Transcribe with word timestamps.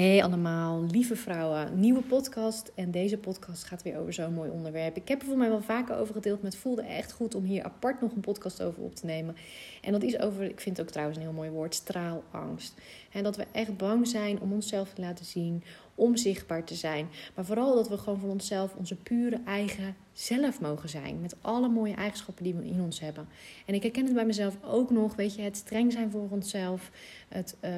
Hey 0.00 0.22
allemaal, 0.22 0.86
lieve 0.90 1.16
vrouwen, 1.16 1.80
nieuwe 1.80 2.02
podcast. 2.02 2.72
En 2.74 2.90
deze 2.90 3.18
podcast 3.18 3.64
gaat 3.64 3.82
weer 3.82 3.98
over 3.98 4.12
zo'n 4.12 4.34
mooi 4.34 4.50
onderwerp. 4.50 4.96
Ik 4.96 5.08
heb 5.08 5.20
er 5.20 5.26
voor 5.26 5.36
mij 5.36 5.48
wel 5.48 5.62
vaker 5.62 5.96
over 5.96 6.14
gedeeld, 6.14 6.42
maar 6.42 6.50
het 6.50 6.60
voelde 6.60 6.82
echt 6.82 7.12
goed 7.12 7.34
om 7.34 7.44
hier 7.44 7.62
apart 7.62 8.00
nog 8.00 8.12
een 8.12 8.20
podcast 8.20 8.62
over 8.62 8.82
op 8.82 8.94
te 8.94 9.06
nemen. 9.06 9.36
En 9.82 9.92
dat 9.92 10.02
is 10.02 10.18
over, 10.18 10.42
ik 10.42 10.60
vind 10.60 10.76
het 10.76 10.86
ook 10.86 10.92
trouwens 10.92 11.18
een 11.18 11.24
heel 11.24 11.34
mooi 11.34 11.50
woord, 11.50 11.74
straalangst. 11.74 12.74
En 13.12 13.22
dat 13.22 13.36
we 13.36 13.46
echt 13.52 13.76
bang 13.76 14.08
zijn 14.08 14.40
om 14.40 14.52
onszelf 14.52 14.92
te 14.92 15.00
laten 15.00 15.24
zien, 15.24 15.62
om 16.00 16.16
zichtbaar 16.16 16.64
te 16.64 16.74
zijn. 16.74 17.08
Maar 17.34 17.44
vooral 17.44 17.74
dat 17.74 17.88
we 17.88 17.98
gewoon 17.98 18.18
van 18.18 18.28
onszelf 18.28 18.74
onze 18.74 18.94
pure 18.96 19.40
eigen 19.46 19.96
zelf 20.12 20.60
mogen 20.60 20.88
zijn. 20.88 21.20
Met 21.20 21.34
alle 21.40 21.68
mooie 21.68 21.94
eigenschappen 21.94 22.44
die 22.44 22.54
we 22.54 22.66
in 22.66 22.80
ons 22.80 23.00
hebben. 23.00 23.28
En 23.66 23.74
ik 23.74 23.82
herken 23.82 24.04
het 24.04 24.14
bij 24.14 24.26
mezelf 24.26 24.56
ook 24.64 24.90
nog, 24.90 25.14
weet 25.14 25.34
je, 25.34 25.42
het 25.42 25.56
streng 25.56 25.92
zijn 25.92 26.10
voor 26.10 26.28
onszelf. 26.30 26.90
Het, 27.28 27.56
uh, 27.64 27.70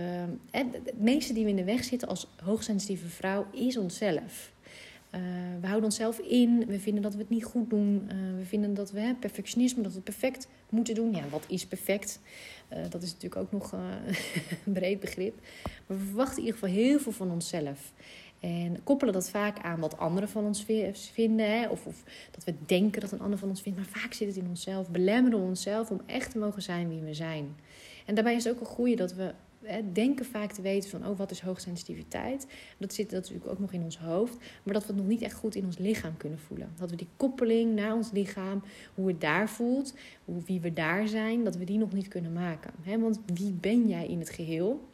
het 0.50 1.00
meeste 1.00 1.32
die 1.32 1.44
we 1.44 1.50
in 1.50 1.56
de 1.56 1.64
weg 1.64 1.84
zitten 1.84 2.08
als 2.08 2.26
hoogsensitieve 2.42 3.08
vrouw 3.08 3.46
is 3.52 3.76
onszelf. 3.76 4.51
Uh, 5.14 5.20
we 5.60 5.66
houden 5.66 5.84
onszelf 5.84 6.18
in, 6.18 6.64
we 6.66 6.78
vinden 6.78 7.02
dat 7.02 7.12
we 7.12 7.18
het 7.18 7.28
niet 7.28 7.44
goed 7.44 7.70
doen. 7.70 8.08
Uh, 8.12 8.38
we 8.38 8.44
vinden 8.44 8.74
dat 8.74 8.90
we 8.90 9.14
perfectionisme, 9.20 9.82
dat 9.82 9.90
we 9.90 9.96
het 9.96 10.04
perfect 10.04 10.48
moeten 10.68 10.94
doen. 10.94 11.14
Ja, 11.14 11.28
wat 11.30 11.44
is 11.48 11.66
perfect? 11.66 12.20
Uh, 12.72 12.78
dat 12.88 13.02
is 13.02 13.12
natuurlijk 13.12 13.42
ook 13.42 13.52
nog 13.52 13.72
een 14.66 14.72
breed 14.72 15.00
begrip. 15.00 15.40
Maar 15.86 15.96
we 15.96 16.04
verwachten 16.04 16.38
in 16.38 16.44
ieder 16.44 16.60
geval 16.60 16.74
heel 16.74 16.98
veel 16.98 17.12
van 17.12 17.30
onszelf. 17.30 17.92
En 18.40 18.82
koppelen 18.84 19.12
dat 19.12 19.30
vaak 19.30 19.58
aan 19.58 19.80
wat 19.80 19.98
anderen 19.98 20.28
van 20.28 20.44
ons 20.44 20.66
vinden. 21.12 21.50
Hè? 21.50 21.68
Of, 21.68 21.86
of, 21.86 22.02
dat 22.30 22.44
we 22.44 22.54
denken 22.66 23.00
dat 23.00 23.12
een 23.12 23.20
ander 23.20 23.38
van 23.38 23.48
ons 23.48 23.62
vindt. 23.62 23.78
Maar 23.78 24.00
vaak 24.00 24.12
zit 24.12 24.28
het 24.28 24.36
in 24.36 24.48
onszelf. 24.48 24.90
Belemmeren 24.90 25.38
we 25.38 25.44
onszelf 25.44 25.90
om 25.90 26.00
echt 26.06 26.30
te 26.30 26.38
mogen 26.38 26.62
zijn 26.62 26.88
wie 26.88 27.00
we 27.00 27.14
zijn. 27.14 27.56
En 28.06 28.14
daarbij 28.14 28.34
is 28.34 28.44
het 28.44 28.54
ook 28.54 28.60
een 28.60 28.66
goede 28.66 28.94
dat 28.94 29.14
we 29.14 29.34
hè, 29.64 29.92
denken 29.92 30.24
vaak 30.24 30.52
te 30.52 30.62
weten 30.62 30.90
van... 30.90 31.06
oh, 31.06 31.18
wat 31.18 31.30
is 31.30 31.40
hoogsensitiviteit? 31.40 32.46
Dat 32.78 32.94
zit 32.94 33.10
natuurlijk 33.10 33.50
ook 33.50 33.58
nog 33.58 33.72
in 33.72 33.82
ons 33.82 33.98
hoofd. 33.98 34.36
Maar 34.62 34.74
dat 34.74 34.82
we 34.82 34.92
het 34.92 34.96
nog 34.96 35.06
niet 35.06 35.22
echt 35.22 35.34
goed 35.34 35.54
in 35.54 35.64
ons 35.64 35.78
lichaam 35.78 36.16
kunnen 36.16 36.38
voelen. 36.38 36.72
Dat 36.78 36.90
we 36.90 36.96
die 36.96 37.08
koppeling 37.16 37.74
naar 37.74 37.94
ons 37.94 38.10
lichaam, 38.10 38.62
hoe 38.94 39.08
het 39.08 39.20
daar 39.20 39.48
voelt... 39.48 39.94
hoe, 40.24 40.42
wie 40.44 40.60
we 40.60 40.72
daar 40.72 41.08
zijn, 41.08 41.44
dat 41.44 41.56
we 41.56 41.64
die 41.64 41.78
nog 41.78 41.92
niet 41.92 42.08
kunnen 42.08 42.32
maken. 42.32 42.70
Hè? 42.82 42.98
Want 42.98 43.20
wie 43.34 43.52
ben 43.52 43.88
jij 43.88 44.06
in 44.06 44.18
het 44.18 44.30
geheel 44.30 44.90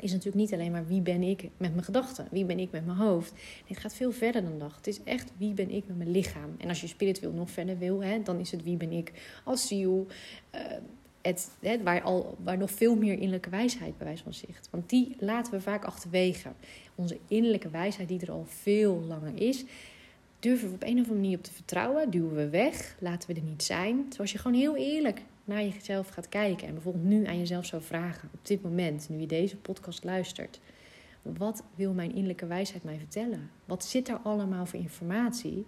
is 0.00 0.10
natuurlijk 0.10 0.36
niet 0.36 0.52
alleen 0.52 0.72
maar 0.72 0.86
wie 0.86 1.00
ben 1.00 1.22
ik 1.22 1.42
met 1.42 1.72
mijn 1.72 1.84
gedachten, 1.84 2.28
wie 2.30 2.44
ben 2.44 2.58
ik 2.58 2.70
met 2.70 2.86
mijn 2.86 2.98
hoofd. 2.98 3.32
het 3.66 3.78
gaat 3.78 3.94
veel 3.94 4.12
verder 4.12 4.42
dan 4.42 4.58
dat. 4.58 4.76
Het 4.76 4.86
is 4.86 5.02
echt 5.02 5.32
wie 5.36 5.52
ben 5.52 5.70
ik 5.70 5.86
met 5.86 5.96
mijn 5.96 6.10
lichaam. 6.10 6.54
En 6.58 6.68
als 6.68 6.80
je 6.80 6.86
spiritueel 6.86 7.32
nog 7.32 7.50
verder 7.50 7.78
wil, 7.78 8.02
hè, 8.02 8.22
dan 8.22 8.38
is 8.38 8.50
het 8.50 8.62
wie 8.62 8.76
ben 8.76 8.92
ik 8.92 9.12
als 9.44 9.66
ziel. 9.66 10.06
Uh, 10.54 10.60
het, 11.28 11.82
waar, 11.82 12.02
al, 12.02 12.36
waar 12.44 12.58
nog 12.58 12.70
veel 12.70 12.96
meer 12.96 13.12
innerlijke 13.12 13.50
wijsheid 13.50 13.98
bij 13.98 14.06
wijze 14.06 14.22
van 14.22 14.34
zicht. 14.34 14.68
Want 14.70 14.90
die 14.90 15.16
laten 15.18 15.52
we 15.52 15.60
vaak 15.60 15.84
achterwege. 15.84 16.48
Onze 16.94 17.18
innerlijke 17.28 17.70
wijsheid, 17.70 18.08
die 18.08 18.20
er 18.20 18.30
al 18.30 18.44
veel 18.48 19.04
langer 19.08 19.32
is, 19.34 19.64
durven 20.40 20.68
we 20.68 20.74
op 20.74 20.82
een 20.82 20.88
of 20.88 20.96
andere 20.96 21.14
manier 21.14 21.36
op 21.36 21.44
te 21.44 21.52
vertrouwen. 21.52 22.10
Duwen 22.10 22.34
we 22.34 22.48
weg, 22.48 22.96
laten 22.98 23.28
we 23.28 23.40
er 23.40 23.46
niet 23.46 23.62
zijn. 23.62 24.06
Zoals 24.08 24.32
je 24.32 24.38
gewoon 24.38 24.58
heel 24.58 24.76
eerlijk 24.76 25.22
naar 25.44 25.62
jezelf 25.62 26.08
gaat 26.08 26.28
kijken 26.28 26.66
en 26.66 26.72
bijvoorbeeld 26.72 27.04
nu 27.04 27.26
aan 27.26 27.38
jezelf 27.38 27.66
zou 27.66 27.82
vragen, 27.82 28.28
op 28.32 28.46
dit 28.46 28.62
moment, 28.62 29.08
nu 29.08 29.20
je 29.20 29.26
deze 29.26 29.56
podcast 29.56 30.04
luistert, 30.04 30.60
wat 31.22 31.62
wil 31.74 31.92
mijn 31.92 32.10
innerlijke 32.10 32.46
wijsheid 32.46 32.84
mij 32.84 32.98
vertellen? 32.98 33.50
Wat 33.64 33.84
zit 33.84 34.06
daar 34.06 34.20
allemaal 34.22 34.66
voor 34.66 34.78
informatie? 34.78 35.66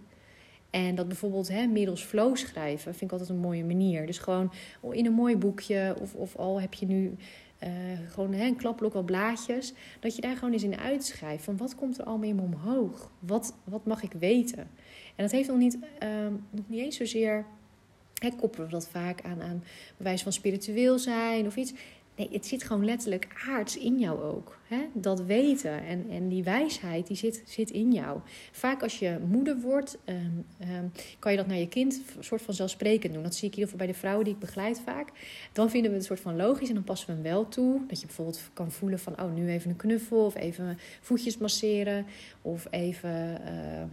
En 0.70 0.94
dat 0.94 1.08
bijvoorbeeld 1.08 1.48
hè, 1.48 1.66
middels 1.66 2.02
flow 2.02 2.36
schrijven 2.36 2.94
vind 2.94 3.12
ik 3.12 3.18
altijd 3.18 3.28
een 3.28 3.44
mooie 3.44 3.64
manier. 3.64 4.06
Dus 4.06 4.18
gewoon 4.18 4.52
in 4.90 5.06
een 5.06 5.12
mooi 5.12 5.36
boekje 5.36 5.96
of, 6.00 6.14
of 6.14 6.36
al 6.36 6.60
heb 6.60 6.74
je 6.74 6.86
nu 6.86 7.16
uh, 7.62 7.70
gewoon 8.08 8.32
hè, 8.32 8.46
een 8.46 8.56
klapblok 8.56 8.94
al 8.94 9.02
blaadjes. 9.02 9.72
Dat 10.00 10.16
je 10.16 10.22
daar 10.22 10.36
gewoon 10.36 10.52
eens 10.52 10.62
in 10.62 10.78
uitschrijft. 10.78 11.44
Van 11.44 11.56
wat 11.56 11.74
komt 11.74 11.98
er 11.98 12.04
allemaal 12.04 12.28
in 12.28 12.36
me 12.36 12.42
omhoog? 12.42 13.10
Wat, 13.18 13.54
wat 13.64 13.86
mag 13.86 14.02
ik 14.02 14.12
weten? 14.12 14.68
En 15.16 15.24
dat 15.24 15.30
heeft 15.30 15.48
nog 15.48 15.58
niet, 15.58 15.78
uh, 16.02 16.08
nog 16.50 16.68
niet 16.68 16.80
eens 16.80 16.96
zozeer 16.96 17.44
He, 18.20 18.30
koppelen 18.36 18.66
we 18.66 18.72
dat 18.72 18.88
vaak 18.88 19.22
aan, 19.22 19.42
aan 19.42 19.64
bewijs 19.96 20.22
van 20.22 20.32
spiritueel 20.32 20.98
zijn 20.98 21.46
of 21.46 21.56
iets. 21.56 21.72
Nee, 22.16 22.28
het 22.32 22.46
zit 22.46 22.62
gewoon 22.62 22.84
letterlijk 22.84 23.28
aards 23.48 23.78
in 23.78 23.98
jou 23.98 24.22
ook. 24.22 24.58
Dat 24.92 25.22
weten 25.22 25.84
en, 25.84 26.06
en 26.10 26.28
die 26.28 26.44
wijsheid, 26.44 27.06
die 27.06 27.16
zit, 27.16 27.42
zit 27.46 27.70
in 27.70 27.92
jou. 27.92 28.20
Vaak 28.52 28.82
als 28.82 28.98
je 28.98 29.18
moeder 29.28 29.60
wordt, 29.60 29.98
um, 30.04 30.44
um, 30.60 30.92
kan 31.18 31.30
je 31.30 31.38
dat 31.38 31.46
naar 31.46 31.56
je 31.56 31.68
kind 31.68 32.02
een 32.16 32.24
soort 32.24 32.42
van 32.42 32.54
zelfsprekend 32.54 33.14
doen. 33.14 33.22
Dat 33.22 33.34
zie 33.34 33.48
ik 33.48 33.54
in 33.54 33.60
ieder 33.60 33.76
bij 33.76 33.86
de 33.86 33.94
vrouwen 33.94 34.24
die 34.24 34.34
ik 34.34 34.40
begeleid 34.40 34.80
vaak. 34.84 35.08
Dan 35.52 35.70
vinden 35.70 35.90
we 35.90 35.96
het 35.96 36.10
een 36.10 36.16
soort 36.16 36.28
van 36.28 36.36
logisch 36.36 36.68
en 36.68 36.74
dan 36.74 36.84
passen 36.84 37.06
we 37.06 37.12
hem 37.12 37.22
wel 37.22 37.48
toe. 37.48 37.80
Dat 37.88 38.00
je 38.00 38.06
bijvoorbeeld 38.06 38.50
kan 38.52 38.70
voelen 38.70 38.98
van, 38.98 39.20
oh, 39.20 39.34
nu 39.34 39.48
even 39.48 39.70
een 39.70 39.76
knuffel 39.76 40.24
of 40.24 40.36
even 40.36 40.78
voetjes 41.00 41.38
masseren. 41.38 42.06
Of 42.42 42.66
even, 42.70 43.40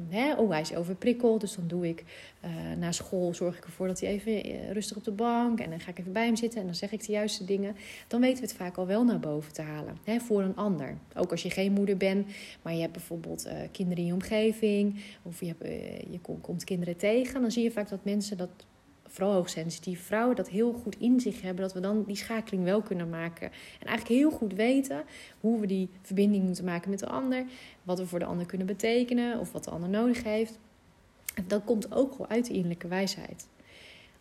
hè, 0.10 0.34
oh, 0.34 0.50
hij 0.50 0.62
is 0.62 0.76
overprikkeld, 0.76 1.42
dus 1.42 1.56
dan 1.56 1.68
doe 1.68 1.88
ik 1.88 2.04
uh, 2.46 2.78
na 2.78 2.92
school, 2.92 3.34
zorg 3.34 3.58
ik 3.58 3.66
ervoor 3.66 3.88
dat 3.88 4.00
hij 4.00 4.10
even 4.10 4.48
uh, 4.48 4.72
rustig 4.72 4.98
op 4.98 5.04
de 5.04 5.12
bank. 5.12 5.60
En 5.60 5.70
dan 5.70 5.80
ga 5.80 5.90
ik 5.90 6.00
even 6.00 6.12
bij 6.12 6.26
hem 6.26 6.36
zitten 6.36 6.60
en 6.60 6.66
dan 6.66 6.76
zeg 6.76 6.92
ik 6.92 7.06
de 7.06 7.12
juiste 7.12 7.46
dingen. 7.46 7.76
Dan 8.08 8.22
weten 8.22 8.42
we 8.42 8.48
het 8.48 8.58
vaak 8.58 8.78
al 8.78 8.88
wel 8.88 9.04
naar 9.04 9.20
boven 9.20 9.54
te 9.54 9.62
halen, 9.62 9.98
voor 10.22 10.42
een 10.42 10.56
ander. 10.56 10.67
Ook 11.16 11.32
als 11.32 11.44
je 11.44 11.50
geen 11.50 11.72
moeder 11.72 11.98
bent, 11.98 12.28
maar 12.62 12.74
je 12.74 12.82
hebt 12.82 12.94
bijvoorbeeld 12.94 13.48
uh, 13.48 13.54
kinderen 13.72 13.98
in 13.98 14.06
je 14.06 14.14
omgeving. 14.14 15.04
Of 15.24 15.40
je, 15.40 15.46
hebt, 15.46 15.64
je 16.12 16.20
komt 16.42 16.64
kinderen 16.64 16.98
tegen. 16.98 17.42
Dan 17.42 17.52
zie 17.52 17.64
je 17.64 17.72
vaak 17.72 17.90
dat 17.90 18.04
mensen 18.04 18.38
dat 18.38 18.50
vooral 19.08 19.34
hoogsensitieve 19.34 20.04
vrouwen 20.04 20.36
dat 20.36 20.50
heel 20.50 20.74
goed 20.74 20.96
in 21.00 21.20
zich 21.20 21.42
hebben. 21.42 21.62
Dat 21.62 21.74
we 21.74 21.80
dan 21.80 22.04
die 22.08 22.16
schakeling 22.16 22.64
wel 22.64 22.82
kunnen 22.82 23.10
maken. 23.10 23.48
En 23.80 23.88
eigenlijk 23.88 24.20
heel 24.20 24.32
goed 24.32 24.54
weten 24.54 25.04
hoe 25.40 25.60
we 25.60 25.68
die 25.68 25.90
verbinding 26.02 26.44
moeten 26.44 26.66
maken 26.66 26.90
met 26.90 27.00
de 27.00 27.08
ander. 27.08 27.46
Wat 27.84 28.00
we 28.00 28.08
voor 28.08 28.20
de 28.20 28.26
ander 28.26 28.46
kunnen 28.46 28.68
betekenen 28.68 29.40
of 29.40 29.52
wat 29.52 29.64
de 29.64 29.70
ander 29.70 29.90
nodig 29.90 30.24
heeft. 30.24 30.60
En 31.36 31.46
dat 31.48 31.64
komt 31.64 31.94
ook 31.94 32.18
wel 32.18 32.28
uit 32.28 32.46
de 32.46 32.54
innerlijke 32.54 32.88
wijsheid. 32.88 33.48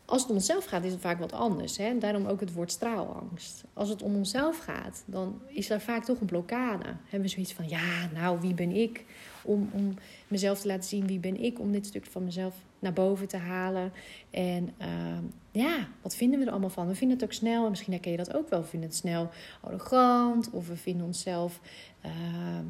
Als 0.07 0.21
het 0.21 0.31
om 0.31 0.37
onszelf 0.37 0.65
gaat, 0.65 0.85
is 0.85 0.93
het 0.93 1.01
vaak 1.01 1.19
wat 1.19 1.33
anders. 1.33 1.77
Hè? 1.77 1.99
Daarom 1.99 2.27
ook 2.27 2.41
het 2.41 2.53
woord 2.53 2.73
straalangst. 2.73 3.65
Als 3.73 3.89
het 3.89 4.03
om 4.03 4.15
onszelf 4.15 4.59
gaat, 4.59 5.03
dan 5.07 5.41
is 5.47 5.67
daar 5.67 5.81
vaak 5.81 6.05
toch 6.05 6.21
een 6.21 6.27
blokkade. 6.27 6.85
Hebben 6.85 7.21
we 7.21 7.29
zoiets 7.29 7.53
van, 7.53 7.69
ja, 7.69 8.09
nou, 8.15 8.41
wie 8.41 8.55
ben 8.55 8.71
ik? 8.71 9.05
Om, 9.43 9.71
om 9.73 9.95
mezelf 10.29 10.61
te 10.61 10.67
laten 10.67 10.89
zien, 10.89 11.07
wie 11.07 11.19
ben 11.19 11.43
ik? 11.43 11.61
Om 11.61 11.73
dit 11.73 11.87
stuk 11.87 12.07
van 12.07 12.25
mezelf 12.25 12.55
naar 12.79 12.93
boven 12.93 13.29
te 13.29 13.37
halen. 13.37 13.93
En 14.31 14.71
uh, 14.81 15.19
ja, 15.51 15.89
wat 16.03 16.17
vinden 16.17 16.39
we 16.39 16.45
er 16.45 16.51
allemaal 16.51 16.71
van? 16.71 16.87
We 16.87 16.95
vinden 16.95 17.17
het 17.17 17.27
ook 17.27 17.33
snel, 17.33 17.65
en 17.65 17.71
misschien 17.71 17.93
herken 17.93 18.11
je 18.11 18.17
dat 18.17 18.35
ook 18.35 18.49
wel. 18.49 18.61
We 18.61 18.67
vinden 18.67 18.89
het 18.89 18.99
snel 18.99 19.31
arrogant. 19.61 20.51
Of 20.51 20.69
we 20.69 20.77
vinden 20.77 21.07
onszelf 21.07 21.61
uh, 22.05 22.13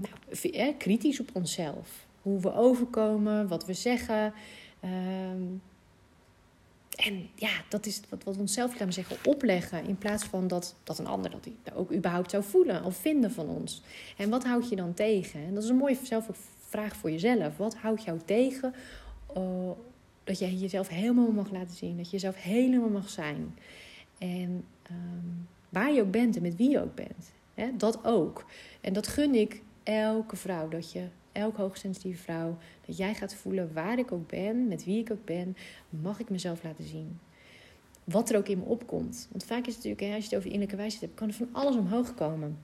nou, 0.00 0.74
kritisch 0.74 1.20
op 1.20 1.30
onszelf. 1.32 2.06
Hoe 2.22 2.40
we 2.40 2.54
overkomen, 2.54 3.48
wat 3.48 3.66
we 3.66 3.72
zeggen. 3.72 4.32
Uh, 4.84 4.90
en 7.06 7.28
ja, 7.34 7.50
dat 7.68 7.86
is 7.86 8.00
wat, 8.08 8.24
wat 8.24 8.34
we 8.34 8.40
onszelf, 8.40 8.72
laten 8.72 8.92
zeggen, 8.92 9.16
opleggen. 9.24 9.84
In 9.84 9.98
plaats 9.98 10.24
van 10.24 10.48
dat, 10.48 10.74
dat 10.82 10.98
een 10.98 11.06
ander 11.06 11.30
dat 11.30 11.74
ook 11.74 11.92
überhaupt 11.92 12.30
zou 12.30 12.42
voelen 12.42 12.84
of 12.84 12.96
vinden 12.96 13.30
van 13.30 13.48
ons. 13.48 13.82
En 14.16 14.30
wat 14.30 14.44
houd 14.44 14.68
je 14.68 14.76
dan 14.76 14.94
tegen? 14.94 15.40
En 15.40 15.54
dat 15.54 15.62
is 15.62 15.68
een 15.68 15.76
mooie 15.76 15.98
vraag 16.68 16.96
voor 16.96 17.10
jezelf. 17.10 17.56
Wat 17.56 17.76
houdt 17.76 18.04
jou 18.04 18.18
tegen 18.24 18.74
uh, 19.36 19.70
dat 20.24 20.38
jij 20.38 20.52
jezelf 20.52 20.88
helemaal 20.88 21.30
mag 21.30 21.50
laten 21.50 21.76
zien? 21.76 21.96
Dat 21.96 22.06
je 22.06 22.12
jezelf 22.12 22.42
helemaal 22.42 22.88
mag 22.88 23.08
zijn. 23.08 23.58
En 24.18 24.64
um, 24.90 25.48
waar 25.68 25.92
je 25.92 26.02
ook 26.02 26.10
bent 26.10 26.36
en 26.36 26.42
met 26.42 26.56
wie 26.56 26.70
je 26.70 26.80
ook 26.80 26.94
bent. 26.94 27.32
Hè, 27.54 27.76
dat 27.76 28.04
ook. 28.04 28.44
En 28.80 28.92
dat 28.92 29.06
gun 29.06 29.34
ik 29.34 29.62
elke 29.82 30.36
vrouw. 30.36 30.68
Dat 30.68 30.92
je 30.92 31.08
elke 31.36 31.60
hoogsensitieve 31.60 32.22
vrouw, 32.22 32.56
dat 32.86 32.96
jij 32.96 33.14
gaat 33.14 33.34
voelen 33.34 33.72
waar 33.72 33.98
ik 33.98 34.12
ook 34.12 34.28
ben, 34.28 34.68
met 34.68 34.84
wie 34.84 34.98
ik 34.98 35.10
ook 35.10 35.24
ben, 35.24 35.56
mag 35.90 36.20
ik 36.20 36.30
mezelf 36.30 36.62
laten 36.62 36.84
zien. 36.84 37.18
Wat 38.04 38.30
er 38.30 38.36
ook 38.36 38.48
in 38.48 38.58
me 38.58 38.64
opkomt. 38.64 39.28
Want 39.30 39.44
vaak 39.44 39.66
is 39.66 39.74
het 39.74 39.84
natuurlijk, 39.84 40.14
als 40.14 40.24
je 40.24 40.28
het 40.28 40.38
over 40.38 40.50
innerlijke 40.50 40.76
wijsheid 40.76 41.02
hebt, 41.02 41.14
kan 41.14 41.28
er 41.28 41.34
van 41.34 41.48
alles 41.52 41.76
omhoog 41.76 42.14
komen. 42.14 42.58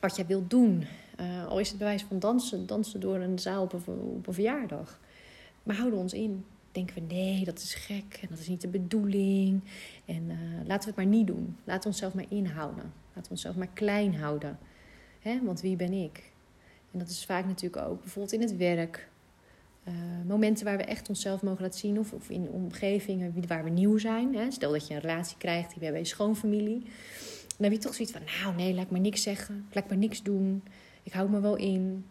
Wat 0.00 0.16
jij 0.16 0.26
wilt 0.26 0.50
doen. 0.50 0.84
Uh, 1.20 1.46
al 1.46 1.58
is 1.58 1.68
het 1.68 1.78
bewijs 1.78 2.02
van 2.02 2.18
dansen, 2.18 2.66
dansen 2.66 3.00
door 3.00 3.16
een 3.16 3.38
zaal 3.38 3.62
op 3.62 3.72
een, 3.72 3.98
op 3.98 4.26
een 4.26 4.34
verjaardag. 4.34 5.00
Maar 5.62 5.76
houden 5.76 5.96
we 5.96 6.04
ons 6.04 6.12
in. 6.12 6.44
Denken 6.72 6.94
we, 6.94 7.14
nee, 7.14 7.44
dat 7.44 7.58
is 7.58 7.74
gek 7.74 8.18
en 8.20 8.28
dat 8.30 8.38
is 8.38 8.48
niet 8.48 8.60
de 8.60 8.68
bedoeling. 8.68 9.60
En 10.04 10.22
uh, 10.30 10.36
laten 10.66 10.80
we 10.80 10.86
het 10.86 10.96
maar 10.96 11.06
niet 11.06 11.26
doen. 11.26 11.56
Laten 11.64 11.82
we 11.82 11.88
onszelf 11.88 12.14
maar 12.14 12.26
inhouden. 12.28 12.92
Laten 13.06 13.22
we 13.22 13.30
onszelf 13.30 13.56
maar 13.56 13.70
klein 13.74 14.14
houden. 14.14 14.58
Hè? 15.20 15.40
Want 15.44 15.60
wie 15.60 15.76
ben 15.76 15.92
ik? 15.92 16.32
En 16.96 17.02
dat 17.02 17.10
is 17.10 17.24
vaak 17.24 17.46
natuurlijk 17.46 17.86
ook 17.86 18.00
bijvoorbeeld 18.00 18.34
in 18.34 18.40
het 18.40 18.56
werk. 18.56 19.08
Uh, 19.88 19.94
momenten 20.26 20.64
waar 20.64 20.76
we 20.76 20.82
echt 20.82 21.08
onszelf 21.08 21.42
mogen 21.42 21.62
laten 21.62 21.78
zien. 21.78 21.98
Of, 21.98 22.12
of 22.12 22.30
in 22.30 22.48
omgevingen 22.48 23.34
waar 23.46 23.64
we 23.64 23.70
nieuw 23.70 23.98
zijn. 23.98 24.36
Hè. 24.36 24.50
Stel 24.50 24.72
dat 24.72 24.86
je 24.86 24.94
een 24.94 25.00
relatie 25.00 25.36
krijgt 25.38 25.68
die 25.68 25.78
we 25.78 25.84
hebben 25.84 25.92
bij 25.92 26.10
je 26.10 26.14
schoonfamilie. 26.14 26.80
Dan 27.56 27.70
heb 27.70 27.72
je 27.72 27.78
toch 27.78 27.94
zoiets 27.94 28.12
van, 28.12 28.22
nou 28.42 28.56
nee, 28.56 28.74
laat 28.74 28.90
maar 28.90 29.00
niks 29.00 29.22
zeggen. 29.22 29.66
Laat 29.72 29.88
maar 29.88 29.98
niks 29.98 30.22
doen. 30.22 30.62
Ik 31.02 31.12
hou 31.12 31.30
me 31.30 31.40
wel 31.40 31.56
in. 31.56 32.04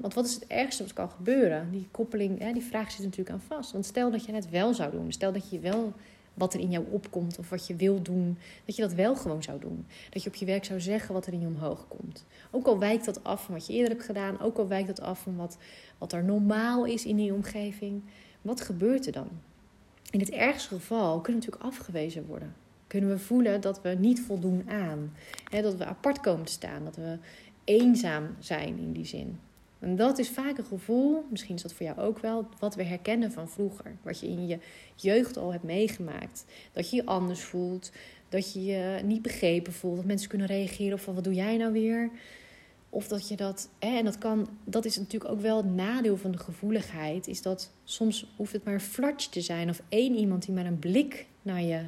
Want 0.00 0.14
wat 0.14 0.26
is 0.26 0.34
het 0.34 0.46
ergste 0.46 0.82
wat 0.82 0.92
kan 0.92 1.10
gebeuren? 1.10 1.70
Die 1.70 1.88
koppeling, 1.90 2.52
die 2.52 2.62
vraag 2.62 2.90
zit 2.90 3.04
natuurlijk 3.04 3.30
aan 3.30 3.40
vast. 3.40 3.72
Want 3.72 3.86
stel 3.86 4.10
dat 4.10 4.24
je 4.24 4.32
het 4.32 4.50
wel 4.50 4.74
zou 4.74 4.90
doen. 4.90 5.12
Stel 5.12 5.32
dat 5.32 5.50
je 5.50 5.58
wel 5.58 5.92
wat 6.38 6.54
er 6.54 6.60
in 6.60 6.70
jou 6.70 6.84
opkomt 6.90 7.38
of 7.38 7.50
wat 7.50 7.66
je 7.66 7.76
wil 7.76 8.02
doen, 8.02 8.38
dat 8.64 8.76
je 8.76 8.82
dat 8.82 8.92
wel 8.92 9.16
gewoon 9.16 9.42
zou 9.42 9.60
doen. 9.60 9.86
Dat 10.10 10.22
je 10.22 10.28
op 10.28 10.34
je 10.34 10.46
werk 10.46 10.64
zou 10.64 10.80
zeggen 10.80 11.14
wat 11.14 11.26
er 11.26 11.32
in 11.32 11.40
je 11.40 11.46
omhoog 11.46 11.88
komt. 11.88 12.24
Ook 12.50 12.66
al 12.66 12.78
wijkt 12.78 13.04
dat 13.04 13.24
af 13.24 13.44
van 13.44 13.54
wat 13.54 13.66
je 13.66 13.72
eerder 13.72 13.92
hebt 13.92 14.04
gedaan, 14.04 14.40
ook 14.40 14.58
al 14.58 14.68
wijkt 14.68 14.86
dat 14.86 15.00
af 15.00 15.22
van 15.22 15.36
wat, 15.36 15.58
wat 15.98 16.12
er 16.12 16.24
normaal 16.24 16.84
is 16.84 17.04
in 17.04 17.16
die 17.16 17.34
omgeving. 17.34 18.02
Wat 18.42 18.60
gebeurt 18.60 19.06
er 19.06 19.12
dan? 19.12 19.28
In 20.10 20.20
het 20.20 20.30
ergste 20.30 20.74
geval 20.74 21.20
kunnen 21.20 21.40
we 21.42 21.46
natuurlijk 21.46 21.76
afgewezen 21.76 22.26
worden. 22.26 22.54
Kunnen 22.86 23.10
we 23.10 23.18
voelen 23.18 23.60
dat 23.60 23.82
we 23.82 23.88
niet 23.88 24.20
voldoen 24.20 24.64
aan. 24.68 25.12
dat 25.50 25.76
we 25.76 25.84
apart 25.84 26.20
komen 26.20 26.44
te 26.44 26.52
staan. 26.52 26.84
Dat 26.84 26.96
we 26.96 27.18
eenzaam 27.64 28.36
zijn 28.38 28.78
in 28.78 28.92
die 28.92 29.04
zin. 29.04 29.38
En 29.78 29.96
dat 29.96 30.18
is 30.18 30.30
vaak 30.30 30.58
een 30.58 30.64
gevoel, 30.64 31.24
misschien 31.30 31.54
is 31.54 31.62
dat 31.62 31.72
voor 31.72 31.86
jou 31.86 31.98
ook 31.98 32.18
wel, 32.18 32.48
wat 32.58 32.74
we 32.74 32.82
herkennen 32.82 33.32
van 33.32 33.48
vroeger. 33.48 33.96
Wat 34.02 34.20
je 34.20 34.26
in 34.26 34.46
je 34.46 34.58
jeugd 34.94 35.36
al 35.36 35.52
hebt 35.52 35.64
meegemaakt. 35.64 36.44
Dat 36.72 36.90
je 36.90 36.96
je 36.96 37.06
anders 37.06 37.40
voelt, 37.40 37.92
dat 38.28 38.52
je 38.52 38.64
je 38.64 39.00
niet 39.04 39.22
begrepen 39.22 39.72
voelt, 39.72 39.96
dat 39.96 40.04
mensen 40.04 40.28
kunnen 40.28 40.46
reageren 40.46 40.92
op 40.92 41.00
van 41.00 41.14
wat 41.14 41.24
doe 41.24 41.34
jij 41.34 41.56
nou 41.56 41.72
weer? 41.72 42.10
Of 42.90 43.08
dat 43.08 43.28
je 43.28 43.36
dat, 43.36 43.68
hè, 43.78 43.96
en 43.96 44.04
dat 44.04 44.18
kan, 44.18 44.48
dat 44.64 44.84
is 44.84 44.96
natuurlijk 44.96 45.32
ook 45.32 45.40
wel 45.40 45.56
het 45.56 45.74
nadeel 45.74 46.16
van 46.16 46.30
de 46.30 46.38
gevoeligheid, 46.38 47.26
is 47.26 47.42
dat 47.42 47.70
soms 47.84 48.26
hoeft 48.36 48.52
het 48.52 48.64
maar 48.64 48.74
een 48.74 48.80
flatje 48.80 49.30
te 49.30 49.40
zijn 49.40 49.68
of 49.68 49.82
één 49.88 50.14
iemand 50.14 50.46
die 50.46 50.54
maar 50.54 50.66
een 50.66 50.78
blik 50.78 51.26
naar 51.42 51.62
je, 51.62 51.84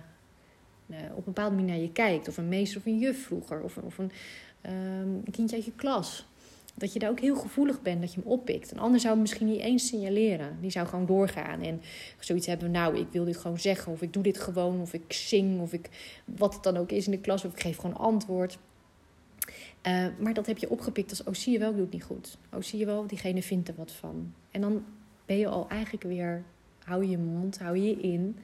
eh, 0.87 0.97
op 1.11 1.17
een 1.17 1.33
bepaalde 1.33 1.55
manier 1.55 1.71
naar 1.71 1.83
je 1.83 1.93
kijkt. 1.93 2.29
Of 2.29 2.37
een 2.37 2.49
meester 2.49 2.79
of 2.79 2.87
een 2.87 2.99
juf 2.99 3.25
vroeger, 3.25 3.63
of, 3.63 3.77
of 3.77 3.99
um, 3.99 4.11
een 4.63 5.25
kindje 5.31 5.57
uit 5.57 5.65
je 5.65 5.73
klas. 5.77 6.27
Dat 6.81 6.93
je 6.93 6.99
daar 6.99 7.11
ook 7.11 7.21
heel 7.21 7.37
gevoelig 7.37 7.83
bent, 7.83 8.01
dat 8.01 8.15
je 8.15 8.21
hem 8.21 8.31
oppikt. 8.31 8.71
Een 8.71 8.79
ander 8.79 9.01
zou 9.01 9.13
hem 9.13 9.23
misschien 9.23 9.47
niet 9.47 9.61
eens 9.61 9.87
signaleren. 9.87 10.59
Die 10.61 10.71
zou 10.71 10.87
gewoon 10.87 11.07
doorgaan 11.07 11.61
en 11.63 11.81
zoiets 12.19 12.47
hebben. 12.47 12.71
Nou, 12.71 12.99
ik 12.99 13.07
wil 13.11 13.25
dit 13.25 13.37
gewoon 13.37 13.59
zeggen. 13.59 13.93
Of 13.93 14.03
ik 14.03 14.13
doe 14.13 14.23
dit 14.23 14.39
gewoon. 14.39 14.81
Of 14.81 14.93
ik 14.93 15.13
zing. 15.13 15.61
Of 15.61 15.73
ik, 15.73 15.89
wat 16.25 16.55
het 16.55 16.63
dan 16.63 16.77
ook 16.77 16.91
is 16.91 17.05
in 17.05 17.11
de 17.11 17.21
klas. 17.21 17.45
Of 17.45 17.53
ik 17.53 17.61
geef 17.61 17.77
gewoon 17.77 17.97
antwoord. 17.97 18.59
Uh, 19.87 20.07
maar 20.19 20.35
dat 20.35 20.47
heb 20.47 20.59
je 20.59 20.71
opgepikt 20.71 21.11
als, 21.11 21.25
oh 21.25 21.35
zie 21.35 21.53
je 21.53 21.59
wel, 21.59 21.69
ik 21.69 21.75
doe 21.75 21.85
het 21.85 21.93
niet 21.93 22.03
goed. 22.03 22.39
Oh 22.53 22.63
zie 22.63 22.79
je 22.79 22.87
wel, 22.87 23.07
diegene 23.07 23.43
vindt 23.43 23.69
er 23.69 23.75
wat 23.75 23.93
van. 23.93 24.35
En 24.51 24.61
dan 24.61 24.85
ben 25.27 25.39
je 25.39 25.49
al 25.49 25.69
eigenlijk 25.69 26.03
weer, 26.03 26.45
hou 26.85 27.05
je 27.05 27.19
mond, 27.19 27.59
hou 27.59 27.79
je 27.79 28.01
in. 28.01 28.37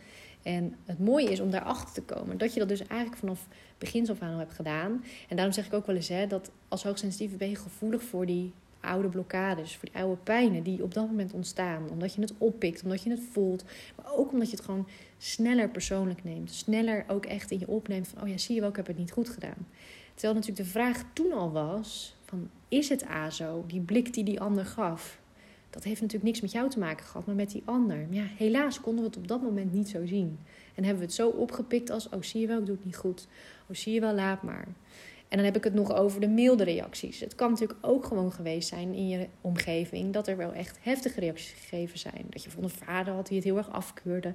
En 0.47 0.77
het 0.85 0.99
mooie 0.99 1.31
is 1.31 1.41
om 1.41 1.51
daarachter 1.51 1.93
te 1.93 2.15
komen. 2.15 2.39
Dat 2.39 2.53
je 2.53 2.59
dat 2.59 2.69
dus 2.69 2.87
eigenlijk 2.87 3.21
vanaf 3.21 3.47
begins 3.79 4.11
af 4.11 4.21
aan 4.21 4.33
al 4.33 4.39
hebt 4.39 4.55
gedaan. 4.55 5.05
En 5.29 5.37
daarom 5.37 5.55
zeg 5.55 5.67
ik 5.67 5.73
ook 5.73 5.87
wel 5.87 5.97
eens 5.97 6.09
hè, 6.09 6.27
dat 6.27 6.51
als 6.69 6.83
hoogsensitieve 6.83 7.37
ben 7.37 7.49
je 7.49 7.57
gevoelig 7.57 8.03
voor 8.03 8.27
die 8.27 8.53
oude 8.81 9.09
blokkades, 9.09 9.77
voor 9.77 9.89
die 9.93 10.03
oude 10.03 10.17
pijnen 10.23 10.63
die 10.63 10.83
op 10.83 10.95
dat 10.95 11.07
moment 11.07 11.33
ontstaan. 11.33 11.91
Omdat 11.91 12.15
je 12.15 12.21
het 12.21 12.33
oppikt, 12.39 12.83
omdat 12.83 13.03
je 13.03 13.11
het 13.11 13.21
voelt. 13.33 13.65
Maar 13.97 14.15
ook 14.15 14.33
omdat 14.33 14.51
je 14.51 14.57
het 14.57 14.65
gewoon 14.65 14.89
sneller 15.19 15.69
persoonlijk 15.69 16.25
neemt. 16.25 16.53
Sneller 16.53 17.05
ook 17.09 17.27
echt 17.27 17.51
in 17.51 17.59
je 17.59 17.69
opneemt 17.69 18.09
van, 18.09 18.23
oh 18.23 18.29
ja, 18.29 18.39
zie 18.39 18.55
je 18.55 18.61
wel, 18.61 18.71
ik 18.71 18.77
heb 18.77 18.87
het 18.87 18.99
niet 18.99 19.13
goed 19.13 19.29
gedaan. 19.29 19.67
Terwijl 20.15 20.35
natuurlijk 20.35 20.65
de 20.67 20.73
vraag 20.73 21.05
toen 21.13 21.33
al 21.33 21.53
was, 21.53 22.17
van 22.25 22.51
is 22.69 22.89
het 22.89 23.07
A 23.09 23.31
zo? 23.31 23.65
Die 23.67 23.81
blik 23.81 24.15
die 24.15 24.25
die 24.25 24.41
ander 24.41 24.67
gaf. 24.67 25.19
Dat 25.77 25.85
heeft 25.85 26.01
natuurlijk 26.01 26.31
niks 26.31 26.41
met 26.41 26.53
jou 26.53 26.71
te 26.71 26.79
maken 26.79 27.07
gehad, 27.07 27.27
maar 27.27 27.35
met 27.35 27.51
die 27.51 27.63
ander. 27.65 28.07
Ja, 28.11 28.25
helaas 28.37 28.81
konden 28.81 29.01
we 29.01 29.09
het 29.09 29.19
op 29.19 29.29
dat 29.29 29.43
moment 29.43 29.73
niet 29.73 29.89
zo 29.89 30.07
zien. 30.07 30.39
En 30.75 30.85
hebben 30.85 31.01
we 31.01 31.05
het 31.05 31.15
zo 31.15 31.29
opgepikt 31.29 31.91
als, 31.91 32.09
oh 32.09 32.23
zie 32.23 32.41
je 32.41 32.47
wel, 32.47 32.59
ik 32.59 32.67
doe 32.67 32.75
het 32.75 32.85
niet 32.85 32.97
goed. 32.97 33.27
Oh 33.69 33.77
zie 33.77 33.93
je 33.93 34.01
wel, 34.01 34.15
laat 34.15 34.43
maar. 34.43 34.67
En 35.29 35.37
dan 35.37 35.45
heb 35.45 35.57
ik 35.57 35.65
het 35.65 35.75
nog 35.75 35.95
over 35.95 36.21
de 36.21 36.29
milde 36.29 36.65
reacties. 36.65 37.21
Het 37.21 37.35
kan 37.35 37.51
natuurlijk 37.51 37.79
ook 37.81 38.05
gewoon 38.05 38.33
geweest 38.33 38.69
zijn 38.69 38.95
in 38.95 39.09
je 39.09 39.29
omgeving 39.41 40.13
dat 40.13 40.29
er 40.29 40.37
wel 40.37 40.53
echt 40.53 40.79
heftige 40.81 41.21
reacties 41.21 41.53
gegeven 41.53 41.99
zijn. 41.99 42.27
Dat 42.31 42.45
je 42.45 42.51
van 42.51 42.63
een 42.63 42.71
vader 42.71 43.15
had 43.15 43.27
die 43.27 43.37
het 43.37 43.47
heel 43.47 43.57
erg 43.57 43.71
afkeurde, 43.71 44.35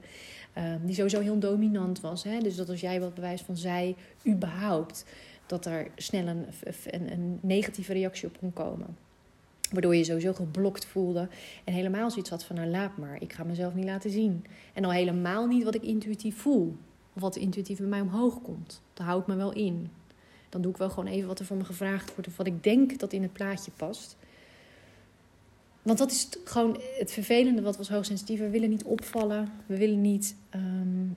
ehm, 0.54 0.86
die 0.86 0.96
sowieso 0.96 1.20
heel 1.20 1.40
dominant 1.40 2.02
was. 2.02 2.24
Hè? 2.24 2.40
Dus 2.40 2.56
dat 2.56 2.70
als 2.70 2.82
jij 2.82 3.00
wat 3.00 3.14
bewijs 3.14 3.42
van 3.42 3.58
zij, 3.58 3.96
überhaupt, 4.28 5.06
dat 5.46 5.66
er 5.66 5.88
snel 5.96 6.28
een, 6.28 6.46
een, 6.90 7.12
een 7.12 7.40
negatieve 7.42 7.94
reactie 7.94 8.28
op 8.28 8.38
kon 8.40 8.54
komen. 8.54 8.98
Waardoor 9.72 9.96
je 9.96 10.04
sowieso 10.04 10.34
geblokt 10.34 10.86
voelde. 10.86 11.28
En 11.64 11.74
helemaal 11.74 12.12
zoiets 12.12 12.30
had 12.30 12.44
van, 12.44 12.56
nou 12.56 12.68
laat 12.68 12.98
maar, 12.98 13.22
ik 13.22 13.34
ga 13.34 13.44
mezelf 13.44 13.74
niet 13.74 13.86
laten 13.86 14.12
zien. 14.12 14.46
En 14.74 14.86
al 14.86 14.92
helemaal 14.92 15.48
niet 15.48 15.64
wat 15.64 15.76
ik 15.76 15.84
intuïtief 15.84 16.38
voel. 16.38 16.76
Of 17.14 17.22
wat 17.22 17.36
intuïtief 17.36 17.78
bij 17.78 17.88
mij 17.88 18.02
omhoog 18.02 18.42
komt. 18.42 18.82
Dat 18.94 19.06
houdt 19.06 19.28
me 19.28 19.36
wel 19.36 19.54
in. 19.54 19.90
Dan 20.50 20.62
doe 20.62 20.72
ik 20.72 20.78
wel 20.78 20.90
gewoon 20.90 21.08
even 21.08 21.28
wat 21.28 21.40
er 21.40 21.46
van 21.46 21.58
me 21.58 21.64
gevraagd 21.64 22.14
wordt. 22.14 22.28
Of 22.28 22.38
wat 22.38 22.48
ik 22.48 22.64
denk 22.64 23.00
dat 23.00 23.14
in 23.14 23.22
het 23.22 23.34
plaatje 23.34 23.72
past. 23.76 24.18
Want 25.82 25.98
dat 25.98 26.12
is 26.12 26.30
gewoon 26.44 26.78
het 26.98 27.12
vervelende 27.12 27.62
wat 27.62 27.74
we 27.74 27.80
als 27.80 27.90
hoogsensitief. 27.90 28.40
We 28.40 28.50
willen 28.50 28.70
niet 28.70 28.84
opvallen. 28.84 29.52
We 29.66 29.78
willen 29.78 30.02
niet 30.02 30.36
ehm, 30.50 31.08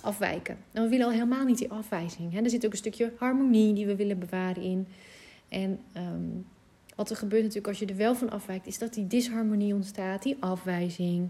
afwijken. 0.00 0.56
En 0.72 0.82
we 0.82 0.88
willen 0.88 1.06
al 1.06 1.12
helemaal 1.12 1.44
niet 1.44 1.58
die 1.58 1.70
afwijzing. 1.70 2.32
Hè? 2.32 2.40
Er 2.40 2.50
zit 2.50 2.64
ook 2.64 2.72
een 2.72 2.78
stukje 2.78 3.12
harmonie 3.18 3.74
die 3.74 3.86
we 3.86 3.96
willen 3.96 4.18
bewaren 4.18 4.62
in. 4.62 4.86
En 5.48 5.80
ehm, 5.92 6.30
wat 6.94 7.10
er 7.10 7.16
gebeurt 7.16 7.42
natuurlijk 7.42 7.68
als 7.68 7.78
je 7.78 7.86
er 7.86 7.96
wel 7.96 8.14
van 8.14 8.30
afwijkt, 8.30 8.66
is 8.66 8.78
dat 8.78 8.94
die 8.94 9.06
disharmonie 9.06 9.74
ontstaat, 9.74 10.22
die 10.22 10.36
afwijzing. 10.40 11.28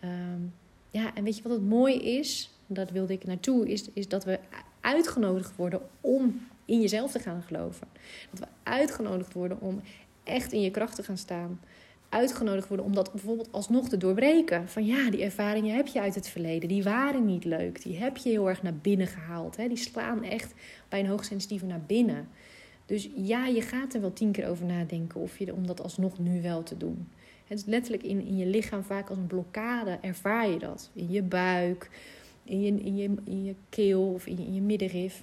Ehm, 0.00 0.40
ja, 0.90 1.14
en 1.14 1.24
weet 1.24 1.36
je 1.36 1.42
wat 1.42 1.52
het 1.52 1.68
mooie 1.68 2.02
is? 2.02 2.50
Dat 2.66 2.90
wilde 2.90 3.12
ik 3.12 3.24
naartoe, 3.24 3.68
is, 3.68 3.90
is 3.92 4.08
dat 4.08 4.24
we 4.24 4.38
uitgenodigd 4.80 5.56
worden 5.56 5.80
om 6.00 6.46
in 6.64 6.80
jezelf 6.80 7.10
te 7.10 7.18
gaan 7.18 7.42
geloven. 7.42 7.86
Dat 8.30 8.40
we 8.40 8.46
uitgenodigd 8.62 9.32
worden 9.32 9.60
om 9.60 9.80
echt 10.24 10.52
in 10.52 10.60
je 10.60 10.70
kracht 10.70 10.94
te 10.94 11.02
gaan 11.02 11.18
staan. 11.18 11.60
Uitgenodigd 12.08 12.68
worden 12.68 12.86
om 12.86 12.94
dat 12.94 13.12
bijvoorbeeld 13.12 13.52
alsnog 13.52 13.88
te 13.88 13.96
doorbreken. 13.96 14.68
Van 14.68 14.86
ja, 14.86 15.10
die 15.10 15.22
ervaringen 15.22 15.76
heb 15.76 15.86
je 15.86 16.00
uit 16.00 16.14
het 16.14 16.28
verleden. 16.28 16.68
Die 16.68 16.82
waren 16.82 17.26
niet 17.26 17.44
leuk. 17.44 17.82
Die 17.82 17.98
heb 17.98 18.16
je 18.16 18.30
heel 18.30 18.48
erg 18.48 18.62
naar 18.62 18.74
binnen 18.74 19.06
gehaald. 19.06 19.56
Hè? 19.56 19.68
Die 19.68 19.76
slaan 19.76 20.24
echt 20.24 20.54
bij 20.88 21.00
een 21.00 21.06
hoogsensitieve 21.06 21.66
naar 21.66 21.82
binnen. 21.86 22.28
Dus 22.90 23.08
ja, 23.14 23.46
je 23.46 23.62
gaat 23.62 23.94
er 23.94 24.00
wel 24.00 24.12
tien 24.12 24.32
keer 24.32 24.48
over 24.48 24.66
nadenken 24.66 25.20
of 25.20 25.38
je, 25.38 25.54
om 25.54 25.66
dat 25.66 25.82
alsnog 25.82 26.18
nu 26.18 26.42
wel 26.42 26.62
te 26.62 26.76
doen. 26.76 27.08
Het 27.46 27.58
is 27.58 27.64
letterlijk 27.64 28.02
in, 28.02 28.26
in 28.26 28.36
je 28.36 28.46
lichaam 28.46 28.82
vaak 28.82 29.08
als 29.08 29.18
een 29.18 29.26
blokkade 29.26 29.98
ervaar 30.00 30.48
je 30.48 30.58
dat. 30.58 30.90
In 30.92 31.10
je 31.10 31.22
buik, 31.22 31.90
in 32.44 32.60
je, 32.60 32.72
in 32.72 32.96
je, 32.96 33.14
in 33.24 33.44
je 33.44 33.54
keel 33.68 34.12
of 34.12 34.26
in 34.26 34.38
je, 34.38 34.44
in 34.44 34.54
je 34.54 34.60
middenrif. 34.60 35.22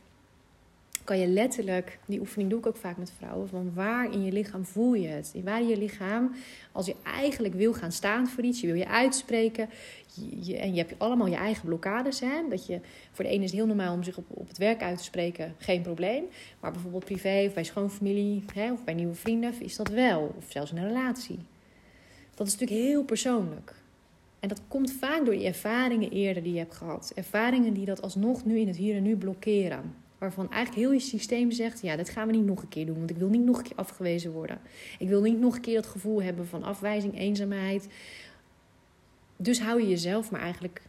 Kan 1.07 1.19
je 1.19 1.27
letterlijk, 1.27 1.99
die 2.05 2.19
oefening 2.19 2.49
doe 2.49 2.59
ik 2.59 2.65
ook 2.65 2.75
vaak 2.75 2.97
met 2.97 3.11
vrouwen, 3.17 3.49
van 3.49 3.73
waar 3.73 4.11
in 4.11 4.23
je 4.23 4.31
lichaam 4.31 4.65
voel 4.65 4.93
je 4.93 5.07
het? 5.07 5.31
In 5.33 5.43
waar 5.43 5.61
in 5.61 5.67
je 5.67 5.77
lichaam, 5.77 6.35
als 6.71 6.85
je 6.85 6.95
eigenlijk 7.03 7.53
wil 7.53 7.73
gaan 7.73 7.91
staan 7.91 8.27
voor 8.27 8.43
iets, 8.43 8.61
je 8.61 8.67
wil 8.67 8.75
je 8.75 8.87
uitspreken, 8.87 9.69
je, 10.39 10.57
en 10.57 10.73
je 10.73 10.77
hebt 10.77 10.93
allemaal 10.97 11.27
je 11.27 11.35
eigen 11.35 11.65
blokkades. 11.65 12.19
Hè? 12.19 12.47
Dat 12.49 12.65
je, 12.65 12.79
voor 13.11 13.23
de 13.23 13.29
ene 13.29 13.43
is 13.43 13.49
het 13.49 13.59
heel 13.59 13.67
normaal 13.67 13.93
om 13.93 14.03
zich 14.03 14.17
op, 14.17 14.25
op 14.27 14.47
het 14.47 14.57
werk 14.57 14.81
uit 14.81 14.97
te 14.97 15.03
spreken, 15.03 15.55
geen 15.57 15.81
probleem. 15.81 16.23
Maar 16.59 16.71
bijvoorbeeld 16.71 17.05
privé 17.05 17.43
of 17.47 17.53
bij 17.53 17.63
schoonfamilie 17.63 18.43
hè, 18.53 18.71
of 18.71 18.83
bij 18.83 18.93
nieuwe 18.93 19.15
vrienden 19.15 19.53
is 19.59 19.75
dat 19.75 19.87
wel. 19.87 20.33
Of 20.37 20.45
zelfs 20.47 20.71
in 20.71 20.77
een 20.77 20.87
relatie. 20.87 21.39
Dat 22.35 22.47
is 22.47 22.57
natuurlijk 22.57 22.87
heel 22.87 23.03
persoonlijk. 23.03 23.75
En 24.39 24.49
dat 24.49 24.61
komt 24.67 24.91
vaak 24.91 25.25
door 25.25 25.33
die 25.33 25.45
ervaringen 25.45 26.11
eerder 26.11 26.43
die 26.43 26.53
je 26.53 26.59
hebt 26.59 26.75
gehad. 26.75 27.11
Ervaringen 27.15 27.73
die 27.73 27.85
dat 27.85 28.01
alsnog 28.01 28.45
nu 28.45 28.59
in 28.59 28.67
het 28.67 28.77
hier 28.77 28.95
en 28.95 29.03
nu 29.03 29.15
blokkeren. 29.15 30.05
Waarvan 30.17 30.51
eigenlijk 30.51 30.81
heel 30.81 30.91
je 30.91 30.99
systeem 30.99 31.51
zegt: 31.51 31.81
ja, 31.81 31.95
dat 31.95 32.09
gaan 32.09 32.27
we 32.27 32.33
niet 32.33 32.45
nog 32.45 32.61
een 32.61 32.67
keer 32.67 32.85
doen. 32.85 32.97
Want 32.97 33.09
ik 33.09 33.17
wil 33.17 33.29
niet 33.29 33.43
nog 33.43 33.57
een 33.57 33.63
keer 33.63 33.75
afgewezen 33.77 34.31
worden. 34.31 34.59
Ik 34.99 35.07
wil 35.07 35.21
niet 35.21 35.39
nog 35.39 35.55
een 35.55 35.61
keer 35.61 35.75
dat 35.75 35.87
gevoel 35.87 36.21
hebben 36.21 36.47
van 36.47 36.63
afwijzing, 36.63 37.19
eenzaamheid. 37.19 37.87
Dus 39.37 39.61
hou 39.61 39.81
je 39.81 39.87
jezelf 39.87 40.31
maar 40.31 40.41
eigenlijk, 40.41 40.81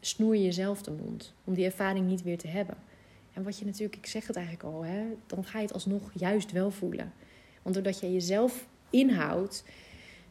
snoer 0.00 0.36
je 0.36 0.42
jezelf 0.42 0.82
de 0.82 0.90
mond. 0.90 1.34
Om 1.44 1.54
die 1.54 1.64
ervaring 1.64 2.06
niet 2.06 2.22
weer 2.22 2.38
te 2.38 2.48
hebben. 2.48 2.76
En 3.32 3.42
wat 3.42 3.58
je 3.58 3.64
natuurlijk, 3.64 3.96
ik 3.96 4.06
zeg 4.06 4.26
het 4.26 4.36
eigenlijk 4.36 4.66
al, 4.74 4.84
hè, 4.84 5.02
dan 5.26 5.44
ga 5.44 5.58
je 5.58 5.64
het 5.64 5.74
alsnog 5.74 6.10
juist 6.14 6.52
wel 6.52 6.70
voelen. 6.70 7.12
Want 7.62 7.74
doordat 7.74 8.00
je 8.00 8.12
jezelf 8.12 8.66
inhoudt, 8.90 9.64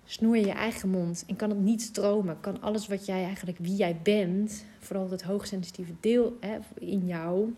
snoer 0.05 0.37
je 0.37 0.45
je 0.45 0.51
eigen 0.51 0.89
mond 0.89 1.23
en 1.27 1.35
kan 1.35 1.49
het 1.49 1.59
niet 1.59 1.81
stromen. 1.81 2.39
Kan 2.39 2.61
alles 2.61 2.87
wat 2.87 3.05
jij 3.05 3.23
eigenlijk, 3.23 3.57
wie 3.57 3.75
jij 3.75 3.99
bent, 4.03 4.65
vooral 4.79 5.09
het 5.09 5.21
hoogsensitieve 5.21 5.93
deel 5.99 6.37
hè, 6.39 6.57
in 6.79 7.07
jou, 7.07 7.53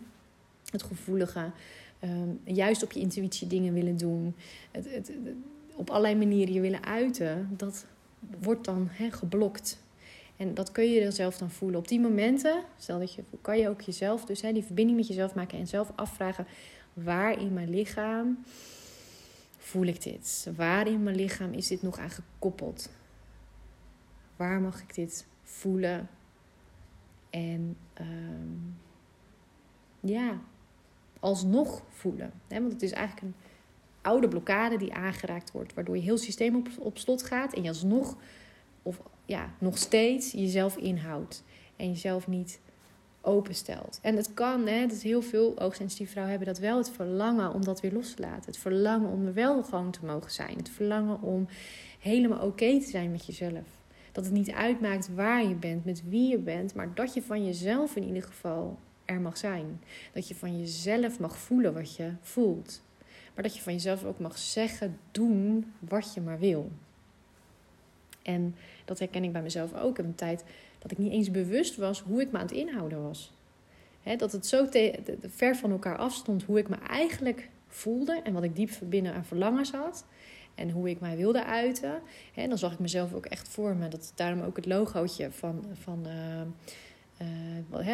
het 0.70 0.82
gevoelige, 0.82 1.50
um, 2.04 2.40
juist 2.44 2.82
op 2.82 2.92
je 2.92 3.00
intuïtie 3.00 3.46
dingen 3.46 3.72
willen 3.72 3.96
doen, 3.96 4.34
het, 4.70 4.90
het, 4.90 5.12
op 5.74 5.90
allerlei 5.90 6.16
manieren 6.16 6.54
je 6.54 6.60
willen 6.60 6.84
uiten, 6.84 7.48
dat 7.56 7.86
wordt 8.40 8.64
dan 8.64 8.88
hè, 8.90 9.10
geblokt. 9.10 9.84
En 10.36 10.54
dat 10.54 10.72
kun 10.72 10.90
je 10.90 11.10
zelf 11.10 11.38
dan 11.38 11.50
voelen. 11.50 11.78
Op 11.78 11.88
die 11.88 12.00
momenten, 12.00 12.62
stel 12.78 12.98
dat 12.98 13.14
je, 13.14 13.22
kan 13.40 13.58
je 13.58 13.68
ook 13.68 13.80
jezelf, 13.80 14.24
dus 14.24 14.40
die 14.40 14.64
verbinding 14.64 14.98
met 14.98 15.08
jezelf 15.08 15.34
maken 15.34 15.58
en 15.58 15.66
zelf 15.66 15.92
afvragen: 15.94 16.46
waar 16.92 17.40
in 17.40 17.52
mijn 17.52 17.70
lichaam 17.70 18.44
voel 19.56 19.84
ik 19.84 20.02
dit? 20.02 20.50
Waar 20.56 20.86
in 20.86 21.02
mijn 21.02 21.16
lichaam 21.16 21.52
is 21.52 21.66
dit 21.66 21.82
nog 21.82 21.98
aan 21.98 22.10
gekoppeld? 22.10 22.90
Waar 24.36 24.60
mag 24.60 24.82
ik 24.82 24.94
dit 24.94 25.26
voelen? 25.42 26.08
En 27.30 27.76
um, 28.00 28.76
ja, 30.00 30.40
alsnog 31.20 31.82
voelen. 31.88 32.32
Want 32.48 32.72
het 32.72 32.82
is 32.82 32.92
eigenlijk 32.92 33.26
een 33.26 33.34
oude 34.02 34.28
blokkade 34.28 34.76
die 34.76 34.92
aangeraakt 34.92 35.52
wordt, 35.52 35.74
waardoor 35.74 35.96
je 35.96 36.02
heel 36.02 36.18
systeem 36.18 36.64
op, 36.78 36.98
slot 36.98 37.22
gaat 37.22 37.54
en 37.54 37.62
je 37.62 37.68
alsnog, 37.68 38.16
of 38.82 39.00
ja, 39.24 39.50
nog 39.58 39.78
steeds 39.78 40.32
jezelf 40.32 40.76
inhoudt. 40.76 41.44
En 41.76 41.88
jezelf 41.88 42.26
niet 42.26 42.60
openstelt. 43.20 43.98
En 44.02 44.16
het 44.16 44.34
kan, 44.34 44.66
hè, 44.66 44.86
dat 44.86 45.00
heel 45.00 45.22
veel 45.22 45.60
oogsensitieve 45.60 46.10
vrouwen 46.10 46.36
hebben 46.36 46.54
dat 46.54 46.62
wel, 46.62 46.76
het 46.76 46.90
verlangen 46.90 47.52
om 47.52 47.64
dat 47.64 47.80
weer 47.80 47.92
los 47.92 48.14
te 48.14 48.22
laten. 48.22 48.44
Het 48.44 48.58
verlangen 48.58 49.10
om 49.10 49.26
er 49.26 49.34
wel 49.34 49.62
gewoon 49.62 49.90
te 49.90 50.04
mogen 50.04 50.30
zijn. 50.30 50.56
Het 50.56 50.68
verlangen 50.68 51.22
om 51.22 51.48
helemaal 51.98 52.46
oké 52.46 52.80
te 52.80 52.86
zijn 52.86 53.10
met 53.10 53.26
jezelf. 53.26 53.66
Dat 54.12 54.24
het 54.24 54.32
niet 54.32 54.50
uitmaakt 54.50 55.14
waar 55.14 55.46
je 55.46 55.54
bent, 55.54 55.84
met 55.84 56.02
wie 56.08 56.28
je 56.28 56.38
bent, 56.38 56.74
maar 56.74 56.94
dat 56.94 57.14
je 57.14 57.22
van 57.22 57.44
jezelf 57.44 57.96
in 57.96 58.04
ieder 58.04 58.22
geval 58.22 58.78
er 59.06 59.20
mag 59.20 59.36
zijn. 59.36 59.80
Dat 60.12 60.28
je 60.28 60.34
van 60.34 60.58
jezelf 60.58 61.18
mag 61.18 61.38
voelen 61.38 61.74
wat 61.74 61.96
je 61.96 62.12
voelt. 62.20 62.82
Maar 63.34 63.44
dat 63.44 63.56
je 63.56 63.62
van 63.62 63.72
jezelf 63.72 64.04
ook 64.04 64.18
mag 64.18 64.38
zeggen, 64.38 64.98
doen 65.10 65.72
wat 65.78 66.14
je 66.14 66.20
maar 66.20 66.38
wil. 66.38 66.70
En 68.22 68.54
dat 68.84 68.98
herken 68.98 69.24
ik 69.24 69.32
bij 69.32 69.42
mezelf 69.42 69.74
ook 69.74 69.98
in 69.98 70.04
een 70.04 70.14
tijd 70.14 70.44
dat 70.78 70.90
ik 70.90 70.98
niet 70.98 71.12
eens 71.12 71.30
bewust 71.30 71.76
was 71.76 72.00
hoe 72.00 72.20
ik 72.20 72.32
me 72.32 72.38
aan 72.38 72.46
het 72.46 72.56
inhouden 72.56 73.02
was. 73.02 73.32
dat 74.16 74.32
het 74.32 74.46
zo 74.46 74.66
ver 75.20 75.56
van 75.56 75.70
elkaar 75.70 75.96
afstond 75.96 76.42
hoe 76.42 76.58
ik 76.58 76.68
me 76.68 76.76
eigenlijk 76.76 77.48
voelde 77.68 78.20
en 78.24 78.32
wat 78.32 78.42
ik 78.42 78.56
diep 78.56 78.70
binnen 78.82 79.14
aan 79.14 79.24
verlangens 79.24 79.70
had. 79.70 80.04
En 80.54 80.70
hoe 80.70 80.90
ik 80.90 81.00
mij 81.00 81.16
wilde 81.16 81.44
uiten. 81.44 82.00
En 82.34 82.48
dan 82.48 82.58
zag 82.58 82.72
ik 82.72 82.78
mezelf 82.78 83.14
ook 83.14 83.26
echt 83.26 83.48
voor 83.48 83.76
me. 83.76 83.88
Dat 83.88 84.12
daarom 84.14 84.40
ook 84.40 84.56
het 84.56 84.66
logootje 84.66 85.30
van, 85.30 85.64
van 85.72 86.06
uh, 86.06 86.40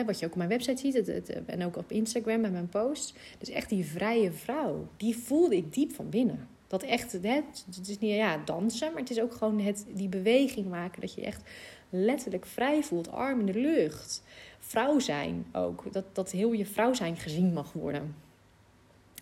wat 0.07 0.19
je 0.19 0.27
ook 0.27 0.33
op 0.33 0.39
mijn 0.39 0.49
website 0.49 0.81
ziet. 0.81 0.95
Het, 0.95 1.07
het, 1.07 1.45
en 1.47 1.65
ook 1.65 1.77
op 1.77 1.93
Instagram 1.93 2.41
met 2.41 2.53
mijn 2.53 2.69
posts. 2.69 3.15
Dus 3.39 3.49
echt 3.49 3.69
die 3.69 3.85
vrije 3.85 4.33
vrouw. 4.33 4.89
Die 4.97 5.17
voelde 5.17 5.57
ik 5.57 5.75
diep 5.75 5.93
van 5.93 6.09
binnen. 6.09 6.49
Dat 6.67 6.83
echt, 6.83 7.13
het, 7.13 7.25
het 7.77 7.89
is 7.89 7.99
niet 7.99 8.15
ja, 8.15 8.43
dansen, 8.45 8.93
maar 8.93 9.01
het 9.01 9.11
is 9.11 9.21
ook 9.21 9.35
gewoon 9.35 9.61
het, 9.61 9.87
die 9.95 10.09
beweging 10.09 10.67
maken. 10.67 11.01
Dat 11.01 11.15
je 11.15 11.25
echt 11.25 11.43
letterlijk 11.91 12.47
vrij 12.47 12.83
voelt, 12.83 13.11
arm 13.11 13.41
in 13.41 13.47
de 13.47 13.59
lucht. 13.59 14.23
Vrouw 14.59 14.99
zijn 14.99 15.47
ook. 15.53 15.93
Dat, 15.93 16.05
dat 16.13 16.31
heel 16.31 16.53
je 16.53 16.67
vrouw 16.67 16.93
zijn 16.93 17.17
gezien 17.17 17.53
mag 17.53 17.73
worden. 17.73 18.15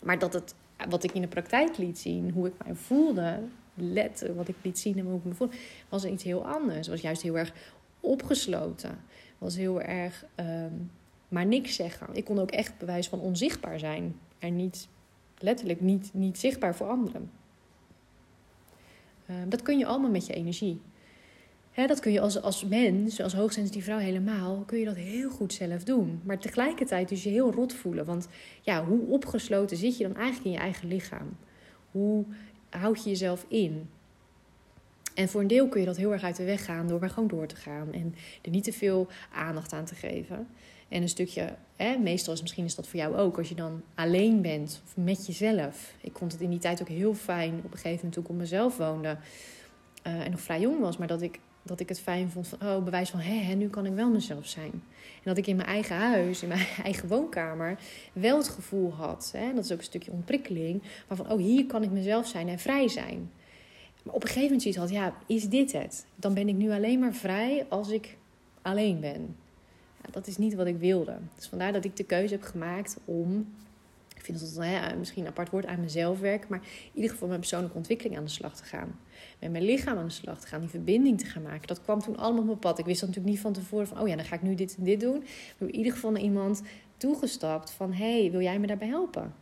Maar 0.02 0.19
dat 0.19 0.33
het, 0.33 0.54
wat 0.88 1.04
ik 1.04 1.12
in 1.12 1.21
de 1.21 1.28
praktijk 1.28 1.76
liet 1.76 1.99
zien, 1.99 2.30
hoe 2.30 2.47
ik 2.47 2.54
mij 2.64 2.75
voelde, 2.75 3.40
wat 4.35 4.49
ik 4.49 4.57
liet 4.62 4.78
zien 4.78 4.99
en 4.99 5.04
hoe 5.04 5.19
ik 5.19 5.25
me 5.25 5.35
voelde, 5.35 5.57
was 5.88 6.04
iets 6.04 6.25
heel 6.25 6.47
anders. 6.47 6.76
Het 6.76 6.87
was 6.87 7.00
juist 7.00 7.23
heel 7.23 7.38
erg 7.38 7.52
opgesloten. 8.00 8.99
Was 9.40 9.56
heel 9.56 9.80
erg 9.80 10.25
ehm, 10.35 10.73
maar 11.28 11.47
niks 11.47 11.75
zeggen. 11.75 12.06
Ik 12.12 12.25
kon 12.25 12.38
ook 12.38 12.50
echt 12.50 12.78
bewijs 12.78 13.09
van 13.09 13.20
onzichtbaar 13.20 13.78
zijn. 13.78 14.16
En 14.38 14.56
niet, 14.56 14.88
letterlijk 15.38 15.80
niet, 15.80 16.11
niet 16.12 16.38
zichtbaar 16.38 16.75
voor 16.75 16.88
anderen. 16.88 17.30
Ehm, 19.26 19.49
dat 19.49 19.62
kun 19.62 19.78
je 19.78 19.87
allemaal 19.87 20.11
met 20.11 20.26
je 20.26 20.35
energie. 20.35 20.80
Dat 21.87 22.00
kun 22.00 22.12
je 22.12 22.20
als, 22.20 22.42
als 22.42 22.64
mens, 22.64 23.20
als 23.20 23.35
hoogsensitieve 23.35 23.90
vrouw 23.90 23.99
helemaal, 23.99 24.62
kun 24.66 24.78
je 24.78 24.85
dat 24.85 24.97
heel 24.97 25.30
goed 25.30 25.52
zelf 25.52 25.85
doen. 25.85 26.20
Maar 26.25 26.38
tegelijkertijd 26.38 27.09
dus 27.09 27.23
je 27.23 27.30
heel 27.30 27.52
rot 27.52 27.73
voelen. 27.73 28.04
Want 28.04 28.28
ja, 28.61 28.85
hoe 28.85 29.06
opgesloten 29.06 29.76
zit 29.76 29.97
je 29.97 30.06
dan 30.06 30.16
eigenlijk 30.16 30.44
in 30.44 30.52
je 30.52 30.59
eigen 30.59 30.88
lichaam? 30.88 31.37
Hoe 31.90 32.25
houd 32.68 33.04
je 33.04 33.11
jezelf 33.11 33.44
in? 33.49 33.88
En 35.14 35.29
voor 35.29 35.40
een 35.40 35.47
deel 35.47 35.69
kun 35.69 35.81
je 35.81 35.87
dat 35.87 35.97
heel 35.97 36.12
erg 36.12 36.23
uit 36.23 36.37
de 36.37 36.45
weg 36.45 36.64
gaan 36.64 36.88
door 36.88 37.00
maar 37.00 37.11
gewoon 37.11 37.29
door 37.29 37.47
te 37.47 37.57
gaan. 37.57 37.93
En 37.93 38.14
er 38.43 38.50
niet 38.50 38.64
te 38.64 38.73
veel 38.73 39.09
aandacht 39.33 39.73
aan 39.73 39.85
te 39.85 39.95
geven. 39.95 40.49
En 40.88 41.02
een 41.02 41.09
stukje, 41.09 41.55
hè, 41.76 41.97
meestal 41.97 42.33
is 42.33 42.40
misschien 42.40 42.64
is 42.64 42.75
dat 42.75 42.88
voor 42.88 42.99
jou 42.99 43.17
ook, 43.17 43.38
als 43.38 43.49
je 43.49 43.55
dan 43.55 43.83
alleen 43.95 44.43
bent 44.43 44.83
of 44.85 44.97
met 44.97 45.26
jezelf. 45.26 45.95
Ik 46.00 46.17
vond 46.17 46.33
het 46.33 46.40
in 46.40 46.50
die 46.50 46.59
tijd 46.59 46.81
ook 46.81 46.88
heel 46.88 47.14
fijn, 47.14 47.55
op 47.57 47.64
een 47.64 47.71
gegeven 47.71 47.95
moment 47.95 48.12
toen 48.12 48.23
ik 48.23 48.31
op 48.31 48.37
mezelf 48.37 48.76
woonde 48.76 49.17
uh, 50.07 50.25
en 50.25 50.31
nog 50.31 50.40
vrij 50.40 50.61
jong 50.61 50.81
was, 50.81 50.97
maar 50.97 51.07
dat 51.07 51.23
ik 51.23 51.40
dat 51.62 51.81
ik 51.81 51.88
het 51.88 52.00
fijn 52.00 52.31
vond 52.31 52.49
van, 52.49 52.59
oh, 52.62 52.85
bewijs 52.85 53.11
van, 53.11 53.21
hé, 53.21 53.55
nu 53.55 53.69
kan 53.69 53.87
ik 53.87 53.93
wel 53.93 54.11
mezelf 54.11 54.47
zijn. 54.47 54.71
En 54.73 55.23
dat 55.23 55.37
ik 55.37 55.47
in 55.47 55.57
mijn 55.57 55.69
eigen 55.69 55.97
huis, 55.97 56.43
in 56.43 56.49
mijn 56.49 56.67
eigen 56.85 57.09
woonkamer, 57.09 57.79
wel 58.12 58.37
het 58.37 58.49
gevoel 58.49 58.93
had, 58.93 59.31
hè, 59.37 59.55
dat 59.55 59.64
is 59.64 59.73
ook 59.73 59.79
een 59.79 59.85
stukje 59.85 60.11
ontprikkeling, 60.11 60.83
maar 61.09 61.17
van, 61.17 61.31
oh, 61.31 61.38
hier 61.38 61.67
kan 61.67 61.83
ik 61.83 61.90
mezelf 61.90 62.26
zijn 62.26 62.49
en 62.49 62.59
vrij 62.59 62.88
zijn. 62.88 63.31
Maar 64.02 64.14
op 64.14 64.23
een 64.23 64.28
gegeven 64.28 64.42
moment 64.42 64.62
zoiets 64.62 64.80
had, 64.80 64.90
ja, 64.90 65.14
is 65.26 65.49
dit 65.49 65.73
het? 65.73 66.07
Dan 66.16 66.35
ben 66.35 66.49
ik 66.49 66.57
nu 66.57 66.71
alleen 66.71 66.99
maar 66.99 67.14
vrij 67.14 67.66
als 67.69 67.88
ik 67.88 68.16
alleen 68.62 69.00
ben. 69.00 69.37
Dat 70.11 70.26
is 70.26 70.37
niet 70.37 70.54
wat 70.54 70.66
ik 70.66 70.76
wilde. 70.76 71.19
Dus 71.37 71.47
vandaar 71.47 71.73
dat 71.73 71.85
ik 71.85 71.97
de 71.97 72.04
keuze 72.04 72.35
heb 72.35 72.42
gemaakt 72.42 72.97
om 73.04 73.47
ik 74.28 74.37
vind 74.37 74.57
hè, 74.57 74.97
misschien 74.97 75.23
een 75.23 75.28
apart 75.28 75.50
woord 75.50 75.66
aan 75.66 75.80
mezelf 75.80 76.21
werken, 76.21 76.47
maar 76.50 76.61
in 76.62 76.90
ieder 76.95 77.11
geval 77.11 77.28
met 77.28 77.38
persoonlijke 77.38 77.76
ontwikkeling 77.76 78.16
aan 78.16 78.25
de 78.25 78.30
slag 78.30 78.57
te 78.57 78.64
gaan. 78.64 78.99
Met 79.38 79.50
mijn 79.50 79.64
lichaam 79.64 79.99
aan 79.99 80.04
de 80.04 80.12
slag 80.12 80.40
te 80.40 80.47
gaan, 80.47 80.61
die 80.61 80.69
verbinding 80.69 81.19
te 81.19 81.26
gaan 81.26 81.42
maken. 81.42 81.66
Dat 81.66 81.83
kwam 81.83 82.00
toen 82.00 82.16
allemaal 82.16 82.40
op 82.40 82.47
mijn 82.47 82.59
pad. 82.59 82.78
Ik 82.78 82.85
wist 82.85 83.00
natuurlijk 83.00 83.28
niet 83.28 83.40
van 83.40 83.52
tevoren 83.52 83.87
van, 83.87 84.00
oh 84.00 84.09
ja, 84.09 84.16
dan 84.16 84.25
ga 84.25 84.35
ik 84.35 84.42
nu 84.42 84.54
dit 84.54 84.76
en 84.78 84.85
dit 84.85 85.00
doen. 85.00 85.25
Heb 85.59 85.69
in 85.69 85.75
ieder 85.75 85.92
geval 85.92 86.11
naar 86.11 86.21
iemand 86.21 86.62
toegestapt 86.97 87.71
van, 87.71 87.92
hey, 87.92 88.30
wil 88.30 88.40
jij 88.40 88.59
me 88.59 88.66
daarbij 88.66 88.88
helpen? 88.88 89.35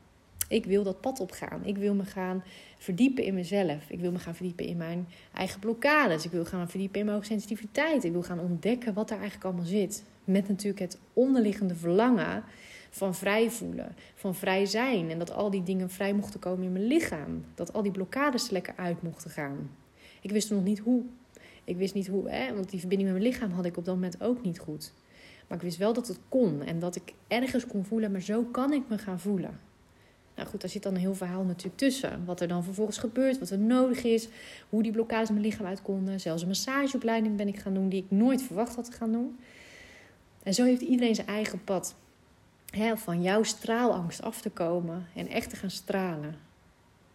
Ik 0.48 0.64
wil 0.64 0.82
dat 0.82 1.00
pad 1.00 1.20
opgaan. 1.20 1.64
Ik 1.64 1.76
wil 1.76 1.94
me 1.94 2.04
gaan 2.04 2.44
verdiepen 2.78 3.24
in 3.24 3.34
mezelf. 3.34 3.90
Ik 3.90 4.00
wil 4.00 4.12
me 4.12 4.18
gaan 4.18 4.34
verdiepen 4.34 4.66
in 4.66 4.76
mijn 4.76 5.08
eigen 5.34 5.60
blokkades. 5.60 6.24
Ik 6.24 6.30
wil 6.30 6.44
gaan 6.44 6.70
verdiepen 6.70 7.00
in 7.00 7.06
mijn 7.06 7.24
sensitiviteit. 7.24 8.04
Ik 8.04 8.12
wil 8.12 8.22
gaan 8.22 8.40
ontdekken 8.40 8.94
wat 8.94 9.08
daar 9.08 9.18
eigenlijk 9.18 9.46
allemaal 9.46 9.70
zit. 9.70 10.04
Met 10.24 10.48
natuurlijk 10.48 10.80
het 10.80 10.98
onderliggende 11.12 11.74
verlangen 11.74 12.44
van 12.90 13.14
vrij 13.14 13.50
voelen, 13.50 13.94
van 14.14 14.34
vrij 14.34 14.66
zijn. 14.66 15.10
En 15.10 15.18
dat 15.18 15.32
al 15.32 15.50
die 15.50 15.62
dingen 15.62 15.90
vrij 15.90 16.14
mochten 16.14 16.40
komen 16.40 16.64
in 16.64 16.72
mijn 16.72 16.86
lichaam. 16.86 17.44
Dat 17.54 17.72
al 17.72 17.82
die 17.82 17.92
blokkades 17.92 18.46
er 18.46 18.52
lekker 18.52 18.74
uit 18.76 19.02
mochten 19.02 19.30
gaan. 19.30 19.70
Ik 20.20 20.30
wist 20.30 20.50
nog 20.50 20.64
niet 20.64 20.78
hoe. 20.78 21.02
Ik 21.64 21.76
wist 21.76 21.94
niet 21.94 22.06
hoe, 22.06 22.30
hè, 22.30 22.54
want 22.54 22.70
die 22.70 22.80
verbinding 22.80 23.10
met 23.10 23.20
mijn 23.20 23.32
lichaam 23.32 23.50
had 23.50 23.64
ik 23.64 23.76
op 23.76 23.84
dat 23.84 23.94
moment 23.94 24.22
ook 24.22 24.42
niet 24.42 24.58
goed. 24.58 24.92
Maar 25.46 25.58
ik 25.58 25.64
wist 25.64 25.78
wel 25.78 25.92
dat 25.92 26.08
het 26.08 26.18
kon 26.28 26.62
en 26.62 26.78
dat 26.78 26.96
ik 26.96 27.14
ergens 27.26 27.66
kon 27.66 27.84
voelen, 27.84 28.12
maar 28.12 28.20
zo 28.20 28.42
kan 28.42 28.72
ik 28.72 28.82
me 28.88 28.98
gaan 28.98 29.20
voelen. 29.20 29.67
Nou 30.38 30.50
goed, 30.50 30.60
daar 30.60 30.70
zit 30.70 30.82
dan 30.82 30.94
een 30.94 31.00
heel 31.00 31.14
verhaal 31.14 31.44
natuurlijk 31.44 31.76
tussen. 31.76 32.24
Wat 32.24 32.40
er 32.40 32.48
dan 32.48 32.64
vervolgens 32.64 32.98
gebeurt, 32.98 33.38
wat 33.38 33.50
er 33.50 33.58
nodig 33.58 34.04
is, 34.04 34.28
hoe 34.68 34.82
die 34.82 34.92
blokkades 34.92 35.28
mijn 35.28 35.40
lichaam 35.40 35.66
uit 35.66 35.82
konden. 35.82 36.20
Zelfs 36.20 36.42
een 36.42 36.48
massageopleiding 36.48 37.36
ben 37.36 37.48
ik 37.48 37.58
gaan 37.58 37.74
doen 37.74 37.88
die 37.88 38.02
ik 38.02 38.10
nooit 38.10 38.42
verwacht 38.42 38.74
had 38.74 38.84
te 38.84 38.92
gaan 38.92 39.12
doen. 39.12 39.38
En 40.42 40.54
zo 40.54 40.64
heeft 40.64 40.80
iedereen 40.80 41.14
zijn 41.14 41.26
eigen 41.26 41.64
pad 41.64 41.94
van 42.94 43.22
jouw 43.22 43.42
straalangst 43.42 44.22
af 44.22 44.40
te 44.40 44.50
komen 44.50 45.06
en 45.14 45.28
echt 45.28 45.50
te 45.50 45.56
gaan 45.56 45.70
stralen. 45.70 46.36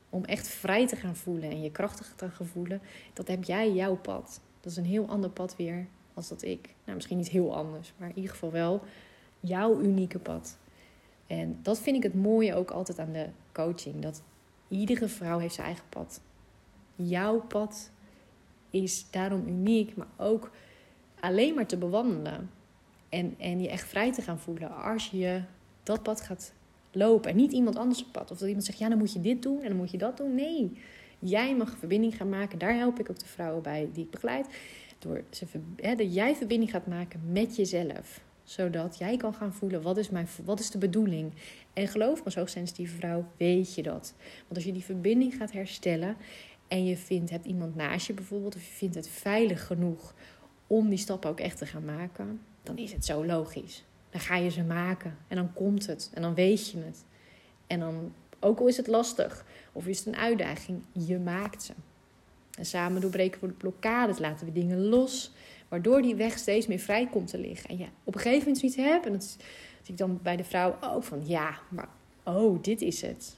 Om 0.10 0.26
echt 0.26 0.48
vrij 0.48 0.88
te 0.88 0.96
gaan 0.96 1.16
voelen 1.16 1.50
en 1.50 1.62
je 1.62 1.72
krachtig 1.72 2.14
te 2.16 2.30
gaan 2.30 2.48
voelen, 2.48 2.82
dat 3.14 3.28
heb 3.28 3.44
jij 3.44 3.74
jouw 3.74 3.96
pad. 3.96 4.42
Dat 4.62 4.72
is 4.72 4.78
een 4.78 4.86
heel 4.86 5.08
ander 5.08 5.30
pad 5.30 5.56
weer 5.56 5.88
als 6.14 6.28
dat 6.28 6.42
ik. 6.42 6.70
Nou, 6.84 6.96
misschien 6.96 7.18
niet 7.18 7.30
heel 7.30 7.56
anders, 7.56 7.94
maar 7.98 8.10
in 8.10 8.16
ieder 8.16 8.32
geval 8.32 8.52
wel 8.52 8.84
jouw 9.40 9.82
unieke 9.82 10.20
pad. 10.20 10.58
En 11.28 11.60
dat 11.62 11.80
vind 11.80 11.96
ik 11.96 12.04
het 12.04 12.14
mooie 12.14 12.56
ook 12.56 12.72
altijd 12.72 13.00
aan 13.00 13.12
de 13.12 13.28
coaching. 13.52 14.02
Dat 14.02 14.24
iedere 14.68 15.08
vrouw 15.08 15.40
heeft 15.40 15.54
zijn 15.54 15.68
eigen 15.68 15.86
pad. 15.90 16.22
Jouw 16.96 17.42
pad 17.42 17.92
is 18.70 19.06
daarom 19.12 19.48
uniek, 19.48 19.96
maar 19.96 20.08
ook 20.18 20.52
alleen 21.20 21.54
maar 21.54 21.66
te 21.66 21.78
bewandelen. 21.78 22.50
En, 23.10 23.36
en 23.38 23.62
je 23.62 23.70
echt 23.70 23.88
vrij 23.88 24.14
te 24.14 24.22
gaan 24.22 24.40
voelen 24.40 24.76
als 24.76 25.10
je 25.10 25.42
dat 25.84 26.04
pad 26.04 26.22
gaat 26.22 26.54
lopen. 26.92 27.30
En 27.30 27.36
niet 27.36 27.52
iemand 27.52 27.76
anders 27.76 28.06
pad. 28.06 28.32
Of 28.32 28.38
dat 28.38 28.48
iemand 28.48 28.66
zegt, 28.66 28.78
ja, 28.78 28.90
dan 28.90 28.98
moet 28.98 29.14
je 29.14 29.22
dit 29.22 29.42
doen 29.42 29.62
en 29.62 29.68
dan 29.68 29.78
moet 29.78 29.92
je 29.92 29.98
dat 29.98 30.18
doen. 30.18 30.36
Nee, 30.36 30.72
jij 31.20 31.56
mag 31.56 31.78
verbinding 31.78 32.16
gaan 32.18 32.30
maken. 32.30 32.60
Daar 32.60 32.76
help 32.76 33.00
ik 33.00 33.10
ook 33.10 33.20
de 33.20 33.26
vrouwen 33.26 33.64
bij 33.64 33.90
die 33.94 34.04
ik 34.04 34.12
begeleid. 34.12 34.48
Door 35.00 35.24
ze, 35.30 35.46
hè, 35.76 35.96
dat 35.96 36.14
jij 36.14 36.36
verbinding 36.36 36.72
gaat 36.72 36.88
maken 36.88 37.22
met 37.32 37.56
jezelf. 37.56 38.22
Zodat 38.44 38.98
jij 38.98 39.18
kan 39.18 39.34
gaan 39.34 39.54
voelen, 39.54 39.82
wat 39.82 39.98
is, 39.98 40.10
mijn, 40.10 40.28
wat 40.46 40.60
is 40.60 40.70
de 40.70 40.78
bedoeling? 40.78 41.34
En 41.74 41.88
geloof 41.88 42.18
me, 42.18 42.26
als 42.26 42.36
hoogsensitieve 42.36 42.96
vrouw 42.96 43.26
weet 43.38 43.76
je 43.76 43.84
dat. 43.84 44.14
Want 44.42 44.56
als 44.56 44.64
je 44.64 44.72
die 44.72 44.84
verbinding 44.84 45.34
gaat 45.36 45.52
herstellen... 45.52 46.18
en 46.68 46.86
je 46.86 46.98
vindt, 46.98 47.30
hebt 47.30 47.46
iemand 47.46 47.76
naast 47.76 48.08
je 48.08 48.14
bijvoorbeeld... 48.14 48.56
of 48.56 48.66
je 48.66 48.74
vindt 48.74 48.96
het 48.96 49.10
veilig 49.10 49.66
genoeg 49.66 50.14
om 50.68 50.90
die 50.90 50.98
stappen 50.98 51.30
ook 51.30 51.40
echt 51.40 51.58
te 51.58 51.66
gaan 51.66 51.86
maken 51.86 52.40
dan 52.64 52.78
is 52.78 52.92
het 52.92 53.06
zo 53.06 53.26
logisch. 53.26 53.84
Dan 54.10 54.22
ga 54.22 54.36
je 54.36 54.50
ze 54.50 54.64
maken 54.64 55.18
en 55.28 55.36
dan 55.36 55.54
komt 55.54 55.88
het 55.88 56.12
en 56.14 56.22
dan 56.22 56.34
weet 56.34 56.70
je 56.70 56.78
het. 56.78 57.06
En 57.68 57.80
dan, 57.80 58.14
ook 58.40 58.60
al 58.60 58.68
is 58.68 58.78
het 58.78 58.88
lastig 58.88 59.46
of 59.72 59.88
is 59.88 59.98
het 59.98 60.08
een 60.08 60.16
uitdaging, 60.16 60.82
je 60.92 61.20
maakt 61.20 61.64
ze. 61.64 61.74
En 62.58 62.66
samen 62.66 63.02
doorbreken 63.02 63.42
we 63.42 63.48
de 63.48 63.54
blokkades, 63.54 64.20
laten 64.20 64.46
we 64.46 64.52
dingen 64.52 64.86
los, 64.86 65.32
waardoor 65.74 66.02
die 66.02 66.16
weg 66.16 66.38
steeds 66.38 66.68
meer 66.68 66.80
vrij 66.80 67.08
komt 67.08 67.28
te 67.28 67.38
liggen. 67.38 67.70
En 67.70 67.78
ja, 67.78 67.88
op 68.04 68.16
een 68.16 68.22
gegeven 68.22 68.40
moment 68.40 68.58
zoiets 68.58 68.78
heb, 68.78 69.06
en 69.06 69.12
dat 69.12 69.24
zie 69.24 69.94
ik 69.94 69.98
dan 69.98 70.20
bij 70.24 70.36
de 70.36 70.44
vrouw 70.44 70.78
ook 70.82 71.04
van, 71.04 71.28
ja, 71.28 71.60
maar 71.70 71.88
oh, 72.24 72.64
dit 72.64 72.82
is 72.82 73.02
het. 73.02 73.38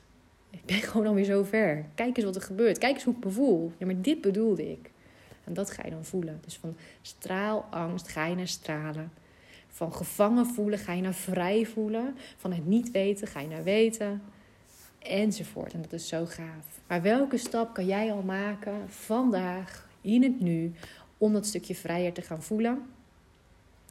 Ik 0.50 0.66
ben 0.66 0.76
gewoon 0.90 1.08
alweer 1.08 1.24
zo 1.24 1.44
ver. 1.44 1.86
Kijk 1.96 2.18
eens 2.18 2.26
wat 2.26 2.36
er 2.36 2.42
gebeurt. 2.42 2.78
Kijk 2.78 2.94
eens 2.94 3.04
hoe 3.04 3.16
ik 3.16 3.24
me 3.24 3.32
voel. 3.32 3.72
Ja, 3.78 3.86
maar 3.86 4.02
dit 4.02 4.22
bedoelde 4.22 4.72
ik. 4.72 4.92
En 5.44 5.54
dat 5.54 5.72
ga 5.72 5.84
je 5.86 5.90
dan 5.90 6.06
voelen. 6.06 6.40
Dus 6.44 6.58
van 6.58 6.76
straalangst 7.02 8.08
ga 8.08 8.26
je 8.26 8.36
naar 8.36 8.48
stralen. 8.48 9.12
Van 9.68 9.94
gevangen 9.94 10.46
voelen 10.46 10.80
ga 10.80 10.94
je 10.94 11.02
naar 11.02 11.14
vrij 11.14 11.66
voelen. 11.66 12.16
Van 12.38 12.54
het 12.54 12.66
niet 12.66 12.92
weten 12.92 13.28
ga 13.28 13.40
je 13.40 13.48
naar 13.48 13.64
weten. 13.64 14.22
Enzovoort. 15.00 15.74
En 15.74 15.82
dat 15.82 15.94
is 15.94 16.08
zo 16.08 16.26
gaaf. 16.26 16.82
Maar 16.88 17.02
welke 17.02 17.38
stap 17.38 17.74
kan 17.74 17.86
jij 17.86 18.12
al 18.12 18.22
maken 18.22 18.90
vandaag, 18.90 19.88
in 20.02 20.24
het 20.24 20.40
nu, 20.40 20.74
om 21.18 21.34
dat 21.34 21.46
stukje 21.46 21.76
vrijer 21.76 22.14
te 22.14 22.22
gaan 22.22 22.44
voelen? 22.44 22.82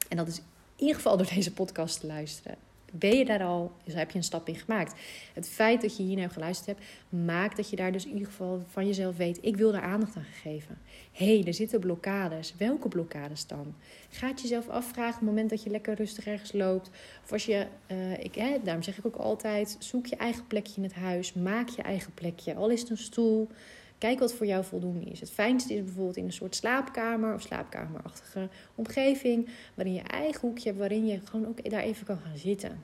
En 0.09 0.17
dat 0.17 0.27
is 0.27 0.37
In 0.37 0.43
ieder 0.75 0.95
geval 0.95 1.17
door 1.17 1.33
deze 1.33 1.53
podcast 1.53 1.99
te 1.99 2.07
luisteren. 2.07 2.57
Ben 2.91 3.17
je 3.17 3.25
daar 3.25 3.43
al, 3.43 3.71
dus 3.83 3.93
heb 3.93 4.11
je 4.11 4.17
een 4.17 4.23
stap 4.23 4.47
in 4.47 4.55
gemaakt. 4.55 4.93
Het 5.33 5.49
feit 5.49 5.81
dat 5.81 5.97
je 5.97 6.03
hier 6.03 6.17
naar 6.17 6.29
geluisterd 6.29 6.67
hebt, 6.67 6.89
maakt 7.25 7.55
dat 7.55 7.69
je 7.69 7.75
daar 7.75 7.91
dus 7.91 8.05
in 8.05 8.11
ieder 8.11 8.27
geval 8.27 8.63
van 8.67 8.87
jezelf 8.87 9.17
weet: 9.17 9.37
ik 9.41 9.55
wil 9.57 9.71
daar 9.71 9.81
aandacht 9.81 10.15
aan 10.15 10.25
geven. 10.41 10.77
Hé, 11.11 11.37
hey, 11.37 11.47
er 11.47 11.53
zitten 11.53 11.79
blokkades. 11.79 12.53
Welke 12.57 12.87
blokkades 12.87 13.47
dan? 13.47 13.75
Ga 14.09 14.31
jezelf 14.41 14.69
afvragen 14.69 15.13
op 15.13 15.19
het 15.19 15.29
moment 15.29 15.49
dat 15.49 15.63
je 15.63 15.69
lekker 15.69 15.95
rustig 15.95 16.27
ergens 16.27 16.53
loopt. 16.53 16.89
Of 17.23 17.31
als 17.31 17.45
je, 17.45 17.67
uh, 17.91 18.23
ik, 18.23 18.35
hè, 18.35 18.57
daarom 18.63 18.83
zeg 18.83 18.97
ik 18.97 19.05
ook 19.05 19.15
altijd: 19.15 19.75
zoek 19.79 20.05
je 20.05 20.15
eigen 20.15 20.47
plekje 20.47 20.75
in 20.75 20.83
het 20.83 20.93
huis. 20.93 21.33
Maak 21.33 21.69
je 21.69 21.81
eigen 21.81 22.13
plekje. 22.13 22.55
Al 22.55 22.69
is 22.69 22.81
het 22.81 22.89
een 22.89 22.97
stoel. 22.97 23.49
Kijk 23.97 24.19
wat 24.19 24.33
voor 24.33 24.45
jou 24.45 24.63
voldoende 24.63 25.05
is. 25.05 25.19
Het 25.19 25.29
fijnste 25.31 25.73
is 25.73 25.83
bijvoorbeeld 25.83 26.17
in 26.17 26.25
een 26.25 26.33
soort 26.33 26.55
slaapkamer 26.55 27.33
of 27.33 27.41
slaapkamerachtige 27.41 28.49
omgeving. 28.75 29.49
Waarin 29.73 29.93
je 29.93 30.01
eigen 30.01 30.41
hoekje 30.41 30.67
hebt, 30.67 30.79
waarin 30.79 31.05
je 31.05 31.19
gewoon 31.23 31.47
ook 31.47 31.69
daar 31.69 31.81
even 31.81 32.05
kan 32.05 32.17
gaan 32.17 32.37
zitten. 32.37 32.83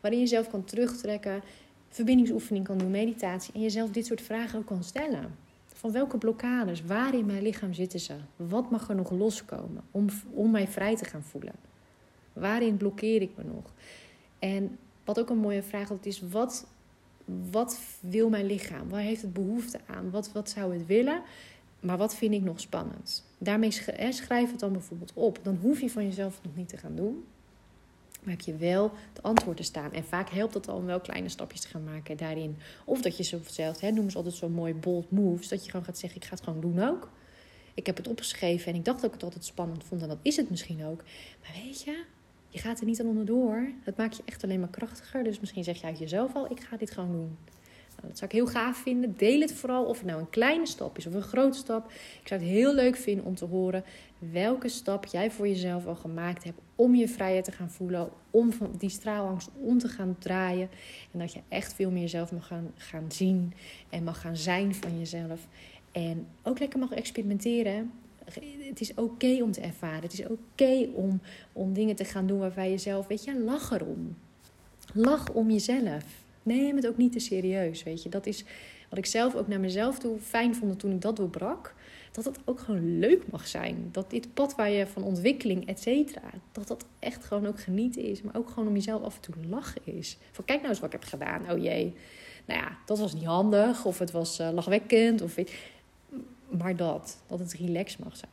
Waarin 0.00 0.20
je 0.20 0.26
zelf 0.26 0.50
kan 0.50 0.64
terugtrekken, 0.64 1.42
verbindingsoefening 1.88 2.64
kan 2.64 2.78
doen, 2.78 2.90
meditatie. 2.90 3.54
En 3.54 3.60
jezelf 3.60 3.90
dit 3.90 4.06
soort 4.06 4.22
vragen 4.22 4.58
ook 4.58 4.66
kan 4.66 4.84
stellen. 4.84 5.34
Van 5.66 5.92
welke 5.92 6.18
blokkades, 6.18 6.84
waar 6.84 7.14
in 7.14 7.26
mijn 7.26 7.42
lichaam 7.42 7.72
zitten 7.72 8.00
ze? 8.00 8.14
Wat 8.36 8.70
mag 8.70 8.88
er 8.88 8.94
nog 8.94 9.10
loskomen 9.10 9.82
om, 9.90 10.06
om 10.30 10.50
mij 10.50 10.68
vrij 10.68 10.96
te 10.96 11.04
gaan 11.04 11.22
voelen? 11.22 11.54
Waarin 12.32 12.76
blokkeer 12.76 13.22
ik 13.22 13.30
me 13.36 13.44
nog? 13.44 13.72
En 14.38 14.78
wat 15.04 15.20
ook 15.20 15.30
een 15.30 15.38
mooie 15.38 15.62
vraag 15.62 15.90
is, 16.00 16.22
wat 16.30 16.66
wat 17.50 17.80
wil 18.00 18.28
mijn 18.28 18.46
lichaam? 18.46 18.88
Waar 18.88 19.00
heeft 19.00 19.22
het 19.22 19.32
behoefte 19.32 19.80
aan? 19.86 20.10
Wat, 20.10 20.32
wat 20.32 20.50
zou 20.50 20.72
het 20.72 20.86
willen? 20.86 21.22
Maar 21.80 21.98
wat 21.98 22.14
vind 22.14 22.34
ik 22.34 22.42
nog 22.42 22.60
spannend? 22.60 23.24
Daarmee 23.38 23.70
schrijf 24.10 24.50
het 24.50 24.60
dan 24.60 24.72
bijvoorbeeld 24.72 25.12
op. 25.14 25.38
Dan 25.42 25.58
hoef 25.62 25.80
je 25.80 25.90
van 25.90 26.04
jezelf 26.04 26.40
nog 26.42 26.56
niet 26.56 26.68
te 26.68 26.76
gaan 26.76 26.94
doen. 26.94 27.24
Maar 28.22 28.34
heb 28.34 28.40
je 28.40 28.56
wel 28.56 28.92
het 29.12 29.22
antwoord 29.22 29.56
te 29.56 29.62
staan. 29.62 29.92
En 29.92 30.04
vaak 30.04 30.30
helpt 30.30 30.54
het 30.54 30.68
al 30.68 30.76
om 30.76 30.84
wel 30.84 31.00
kleine 31.00 31.28
stapjes 31.28 31.60
te 31.60 31.68
gaan 31.68 31.84
maken 31.84 32.16
daarin. 32.16 32.56
Of 32.84 33.02
dat 33.02 33.16
je 33.16 33.22
zelf, 33.46 33.82
noemen 33.82 34.10
ze 34.10 34.16
altijd 34.16 34.34
zo'n 34.34 34.52
mooi 34.52 34.74
bold 34.74 35.10
moves. 35.10 35.48
Dat 35.48 35.64
je 35.64 35.70
gewoon 35.70 35.86
gaat 35.86 35.98
zeggen, 35.98 36.20
ik 36.20 36.26
ga 36.26 36.34
het 36.34 36.44
gewoon 36.44 36.60
doen 36.60 36.82
ook. 36.82 37.10
Ik 37.74 37.86
heb 37.86 37.96
het 37.96 38.08
opgeschreven 38.08 38.72
en 38.72 38.78
ik 38.78 38.84
dacht 38.84 39.00
dat 39.00 39.06
ik 39.06 39.14
het 39.14 39.22
altijd 39.22 39.44
spannend 39.44 39.84
vond. 39.84 40.02
En 40.02 40.08
dat 40.08 40.18
is 40.22 40.36
het 40.36 40.50
misschien 40.50 40.84
ook. 40.84 41.02
Maar 41.42 41.52
weet 41.64 41.82
je, 41.82 42.04
je 42.50 42.58
gaat 42.58 42.80
er 42.80 42.86
niet 42.86 43.00
aan 43.00 43.06
onderdoor. 43.06 43.68
Dat 43.84 43.96
maakt 43.96 44.16
je 44.16 44.22
echt 44.24 44.44
alleen 44.44 44.60
maar 44.60 44.68
krachtiger. 44.68 45.24
Dus 45.24 45.40
misschien 45.40 45.64
zeg 45.64 45.80
je 45.80 45.86
uit 45.86 45.98
jezelf 45.98 46.34
al, 46.34 46.50
ik 46.50 46.60
ga 46.60 46.76
dit 46.76 46.90
gewoon 46.90 47.12
doen. 47.12 47.36
Nou, 47.96 48.12
dat 48.12 48.18
zou 48.18 48.30
ik 48.30 48.36
heel 48.36 48.46
gaaf 48.46 48.76
vinden. 48.76 49.14
Deel 49.16 49.40
het 49.40 49.52
vooral 49.52 49.84
of 49.84 49.98
het 49.98 50.06
nou 50.06 50.20
een 50.20 50.30
kleine 50.30 50.66
stap 50.66 50.98
is 50.98 51.06
of 51.06 51.14
een 51.14 51.22
grote 51.22 51.58
stap. 51.58 51.90
Ik 51.90 52.28
zou 52.28 52.40
het 52.40 52.50
heel 52.50 52.74
leuk 52.74 52.96
vinden 52.96 53.24
om 53.24 53.34
te 53.34 53.44
horen 53.44 53.84
welke 54.18 54.68
stap 54.68 55.04
jij 55.04 55.30
voor 55.30 55.48
jezelf 55.48 55.86
al 55.86 55.94
gemaakt 55.94 56.44
hebt 56.44 56.60
om 56.74 56.94
je 56.94 57.08
vrijheid 57.08 57.44
te 57.44 57.52
gaan 57.52 57.70
voelen, 57.70 58.08
om 58.30 58.52
van 58.52 58.74
die 58.78 58.90
straalangst 58.90 59.50
om 59.60 59.78
te 59.78 59.88
gaan 59.88 60.16
draaien 60.18 60.68
en 61.12 61.18
dat 61.18 61.32
je 61.32 61.40
echt 61.48 61.74
veel 61.74 61.90
meer 61.90 62.00
jezelf 62.00 62.32
mag 62.32 62.46
gaan, 62.46 62.72
gaan 62.74 63.12
zien 63.12 63.52
en 63.90 64.04
mag 64.04 64.20
gaan 64.20 64.36
zijn 64.36 64.74
van 64.74 64.98
jezelf. 64.98 65.46
En 65.92 66.26
ook 66.42 66.58
lekker 66.58 66.78
mag 66.78 66.92
experimenteren 66.92 67.92
het 68.68 68.80
is 68.80 68.94
oké 68.94 69.42
om 69.42 69.52
te 69.52 69.60
ervaren. 69.60 70.02
Het 70.02 70.12
is 70.12 70.22
oké 70.26 70.88
om, 70.94 71.20
om 71.52 71.72
dingen 71.72 71.96
te 71.96 72.04
gaan 72.04 72.26
doen 72.26 72.38
waarvan 72.38 72.70
je 72.70 72.78
zelf, 72.78 73.06
weet 73.06 73.24
je, 73.24 73.40
lach 73.40 73.70
erom. 73.70 74.16
Lach 74.94 75.32
om 75.32 75.50
jezelf. 75.50 76.04
Neem 76.42 76.76
het 76.76 76.86
ook 76.86 76.96
niet 76.96 77.12
te 77.12 77.18
serieus, 77.18 77.82
weet 77.82 78.02
je. 78.02 78.08
Dat 78.08 78.26
is 78.26 78.44
wat 78.88 78.98
ik 78.98 79.06
zelf 79.06 79.34
ook 79.34 79.48
naar 79.48 79.60
mezelf 79.60 79.98
toe 79.98 80.18
fijn 80.18 80.54
vond 80.54 80.78
toen 80.78 80.92
ik 80.92 81.00
dat 81.00 81.16
doorbrak. 81.16 81.74
Dat 82.12 82.24
het 82.24 82.38
ook 82.44 82.60
gewoon 82.60 82.98
leuk 82.98 83.30
mag 83.30 83.46
zijn. 83.46 83.88
Dat 83.92 84.10
dit 84.10 84.34
pad 84.34 84.54
waar 84.54 84.70
je 84.70 84.86
van 84.86 85.02
ontwikkeling, 85.02 85.66
et 85.66 85.80
cetera, 85.80 86.30
dat 86.52 86.68
dat 86.68 86.86
echt 86.98 87.24
gewoon 87.24 87.46
ook 87.46 87.60
genieten 87.60 88.02
is. 88.02 88.22
Maar 88.22 88.36
ook 88.36 88.48
gewoon 88.48 88.68
om 88.68 88.74
jezelf 88.74 89.02
af 89.02 89.14
en 89.14 89.20
toe 89.20 89.34
lachen 89.48 89.80
is. 89.84 90.18
Van 90.32 90.44
kijk 90.44 90.58
nou 90.58 90.70
eens 90.70 90.80
wat 90.80 90.94
ik 90.94 91.00
heb 91.00 91.10
gedaan. 91.10 91.50
Oh 91.50 91.62
jee. 91.62 91.94
Nou 92.46 92.60
ja, 92.60 92.78
dat 92.86 92.98
was 92.98 93.14
niet 93.14 93.24
handig. 93.24 93.84
Of 93.84 93.98
het 93.98 94.10
was 94.10 94.40
uh, 94.40 94.50
lachwekkend. 94.52 95.22
Of 95.22 95.34
weet 95.34 95.52
maar 96.58 96.76
dat, 96.76 97.18
dat 97.26 97.38
het 97.38 97.52
relaxed 97.52 97.98
mag 97.98 98.16
zijn. 98.16 98.30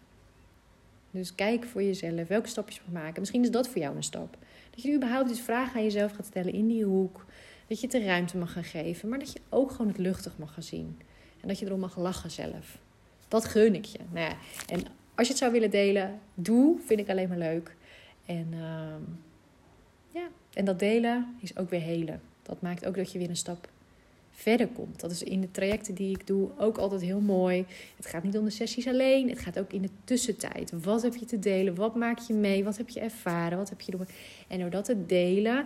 Dus 1.11 1.35
kijk 1.35 1.65
voor 1.65 1.83
jezelf 1.83 2.27
welke 2.27 2.47
stapjes 2.47 2.81
mag 2.85 3.03
maken. 3.03 3.19
Misschien 3.19 3.43
is 3.43 3.51
dat 3.51 3.67
voor 3.67 3.81
jou 3.81 3.95
een 3.95 4.03
stap. 4.03 4.37
Dat 4.69 4.81
je 4.81 4.93
überhaupt 4.93 5.29
eens 5.29 5.41
vragen 5.41 5.75
aan 5.75 5.83
jezelf 5.83 6.11
gaat 6.11 6.25
stellen 6.25 6.53
in 6.53 6.67
die 6.67 6.83
hoek. 6.83 7.25
Dat 7.67 7.79
je 7.79 7.87
het 7.87 7.95
de 7.95 8.05
ruimte 8.05 8.37
mag 8.37 8.51
gaan 8.51 8.63
geven, 8.63 9.09
maar 9.09 9.19
dat 9.19 9.31
je 9.31 9.39
ook 9.49 9.71
gewoon 9.71 9.87
het 9.87 9.97
luchtig 9.97 10.37
mag 10.37 10.53
gaan 10.53 10.63
zien. 10.63 10.99
En 11.41 11.47
dat 11.47 11.59
je 11.59 11.65
erom 11.65 11.79
mag 11.79 11.97
lachen 11.97 12.31
zelf. 12.31 12.77
Dat 13.27 13.45
gun 13.45 13.75
ik 13.75 13.85
je. 13.85 13.99
Nou 14.11 14.29
ja, 14.29 14.35
en 14.67 14.79
als 15.15 15.27
je 15.27 15.33
het 15.33 15.37
zou 15.37 15.51
willen 15.51 15.69
delen, 15.69 16.19
doe. 16.33 16.79
Vind 16.85 16.99
ik 16.99 17.09
alleen 17.09 17.29
maar 17.29 17.37
leuk. 17.37 17.75
En, 18.25 18.47
uh, 18.51 18.95
ja. 20.11 20.27
en 20.53 20.65
dat 20.65 20.79
delen 20.79 21.35
is 21.39 21.57
ook 21.57 21.69
weer 21.69 21.81
helen. 21.81 22.21
Dat 22.43 22.61
maakt 22.61 22.85
ook 22.85 22.95
dat 22.95 23.11
je 23.11 23.19
weer 23.19 23.29
een 23.29 23.35
stap 23.35 23.69
verder 24.37 24.67
komt. 24.67 24.99
Dat 24.99 25.11
is 25.11 25.23
in 25.23 25.41
de 25.41 25.51
trajecten 25.51 25.93
die 25.93 26.09
ik 26.09 26.27
doe 26.27 26.49
ook 26.57 26.77
altijd 26.77 27.01
heel 27.01 27.19
mooi. 27.19 27.65
Het 27.95 28.05
gaat 28.05 28.23
niet 28.23 28.37
om 28.37 28.45
de 28.45 28.49
sessies 28.49 28.87
alleen, 28.87 29.29
het 29.29 29.39
gaat 29.39 29.59
ook 29.59 29.73
in 29.73 29.81
de 29.81 29.89
tussentijd. 30.03 30.71
Wat 30.83 31.01
heb 31.01 31.15
je 31.15 31.25
te 31.25 31.39
delen? 31.39 31.75
Wat 31.75 31.95
maak 31.95 32.19
je 32.19 32.33
mee? 32.33 32.63
Wat 32.63 32.77
heb 32.77 32.89
je 32.89 32.99
ervaren? 32.99 33.57
Wat 33.57 33.69
heb 33.69 33.81
je 33.81 33.91
door? 33.91 34.05
En 34.47 34.59
door 34.59 34.69
dat 34.69 34.85
te 34.85 35.05
delen, 35.05 35.65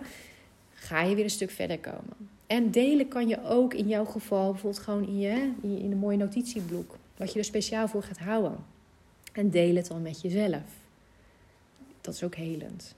ga 0.72 1.02
je 1.02 1.14
weer 1.14 1.24
een 1.24 1.30
stuk 1.30 1.50
verder 1.50 1.78
komen. 1.78 2.16
En 2.46 2.70
delen 2.70 3.08
kan 3.08 3.28
je 3.28 3.44
ook 3.44 3.74
in 3.74 3.88
jouw 3.88 4.04
geval 4.04 4.50
bijvoorbeeld 4.50 4.82
gewoon 4.82 5.06
in, 5.06 5.18
je, 5.18 5.52
in 5.62 5.90
een 5.90 5.98
mooie 5.98 6.16
notitieblok. 6.16 6.98
Wat 7.16 7.32
je 7.32 7.38
er 7.38 7.44
speciaal 7.44 7.88
voor 7.88 8.02
gaat 8.02 8.18
houden. 8.18 8.56
En 9.32 9.50
deel 9.50 9.74
het 9.74 9.86
dan 9.86 10.02
met 10.02 10.20
jezelf. 10.20 10.62
Dat 12.00 12.14
is 12.14 12.22
ook 12.22 12.34
helend. 12.34 12.94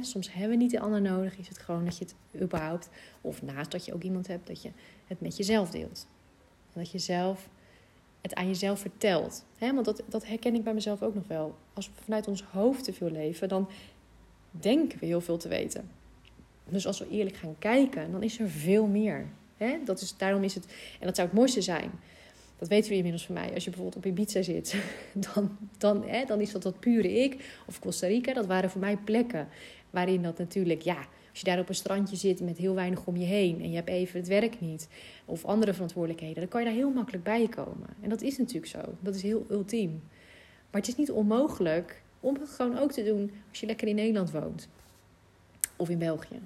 Soms 0.00 0.32
hebben 0.32 0.50
we 0.50 0.62
niet 0.62 0.70
de 0.70 0.80
ander 0.80 1.00
nodig. 1.00 1.38
Is 1.38 1.48
het 1.48 1.58
gewoon 1.58 1.84
dat 1.84 1.98
je 1.98 2.04
het 2.04 2.42
überhaupt, 2.42 2.88
of 3.20 3.42
naast 3.42 3.70
dat 3.70 3.84
je 3.84 3.94
ook 3.94 4.02
iemand 4.02 4.26
hebt, 4.26 4.46
dat 4.46 4.62
je 4.62 4.70
het 5.06 5.20
met 5.20 5.36
jezelf 5.36 5.70
deelt. 5.70 6.06
Dat 6.72 6.90
je 6.90 6.98
zelf 6.98 7.48
het 8.20 8.34
aan 8.34 8.46
jezelf 8.46 8.80
vertelt. 8.80 9.44
Want 9.58 9.84
dat, 9.84 10.02
dat 10.08 10.26
herken 10.26 10.54
ik 10.54 10.64
bij 10.64 10.74
mezelf 10.74 11.02
ook 11.02 11.14
nog 11.14 11.26
wel. 11.26 11.54
Als 11.72 11.86
we 11.86 12.02
vanuit 12.02 12.28
ons 12.28 12.42
hoofd 12.42 12.84
te 12.84 12.92
veel 12.92 13.10
leven, 13.10 13.48
dan 13.48 13.68
denken 14.50 14.98
we 14.98 15.06
heel 15.06 15.20
veel 15.20 15.36
te 15.36 15.48
weten. 15.48 15.90
Dus 16.68 16.86
als 16.86 16.98
we 16.98 17.08
eerlijk 17.08 17.36
gaan 17.36 17.58
kijken, 17.58 18.12
dan 18.12 18.22
is 18.22 18.38
er 18.38 18.50
veel 18.50 18.86
meer. 18.86 19.28
Dat 19.84 20.00
is, 20.00 20.16
daarom 20.16 20.44
is 20.44 20.54
het, 20.54 20.66
en 21.00 21.06
dat 21.06 21.16
zou 21.16 21.28
het 21.28 21.36
mooiste 21.36 21.60
zijn 21.60 21.90
dat 22.62 22.70
weten 22.70 22.88
jullie 22.88 23.04
inmiddels 23.04 23.26
van 23.26 23.34
mij. 23.34 23.54
Als 23.54 23.64
je 23.64 23.70
bijvoorbeeld 23.70 24.04
op 24.04 24.10
Ibiza 24.10 24.42
zit, 24.42 24.76
dan, 25.34 25.56
dan, 25.78 26.04
hè, 26.06 26.24
dan 26.24 26.40
is 26.40 26.52
dat 26.52 26.62
dat 26.62 26.80
pure 26.80 27.12
ik. 27.12 27.60
Of 27.66 27.78
Costa 27.78 28.06
Rica, 28.06 28.32
dat 28.32 28.46
waren 28.46 28.70
voor 28.70 28.80
mij 28.80 28.96
plekken 28.96 29.48
waarin 29.90 30.22
dat 30.22 30.38
natuurlijk, 30.38 30.82
ja, 30.82 30.96
als 31.30 31.40
je 31.40 31.44
daar 31.44 31.58
op 31.58 31.68
een 31.68 31.74
strandje 31.74 32.16
zit 32.16 32.40
met 32.40 32.58
heel 32.58 32.74
weinig 32.74 33.06
om 33.06 33.16
je 33.16 33.24
heen 33.24 33.60
en 33.60 33.70
je 33.70 33.74
hebt 33.74 33.88
even 33.88 34.18
het 34.18 34.28
werk 34.28 34.60
niet 34.60 34.88
of 35.24 35.44
andere 35.44 35.72
verantwoordelijkheden, 35.72 36.36
dan 36.36 36.48
kan 36.48 36.60
je 36.60 36.66
daar 36.66 36.76
heel 36.76 36.90
makkelijk 36.90 37.24
bij 37.24 37.48
komen. 37.48 37.88
En 38.00 38.08
dat 38.08 38.22
is 38.22 38.38
natuurlijk 38.38 38.66
zo. 38.66 38.80
Dat 39.00 39.14
is 39.14 39.22
heel 39.22 39.46
ultiem. 39.50 40.02
Maar 40.70 40.80
het 40.80 40.90
is 40.90 40.96
niet 40.96 41.10
onmogelijk 41.10 42.02
om 42.20 42.34
het 42.34 42.48
gewoon 42.48 42.78
ook 42.78 42.92
te 42.92 43.04
doen 43.04 43.30
als 43.50 43.60
je 43.60 43.66
lekker 43.66 43.88
in 43.88 43.94
Nederland 43.94 44.30
woont 44.30 44.68
of 45.76 45.88
in 45.88 45.98
België. 45.98 46.40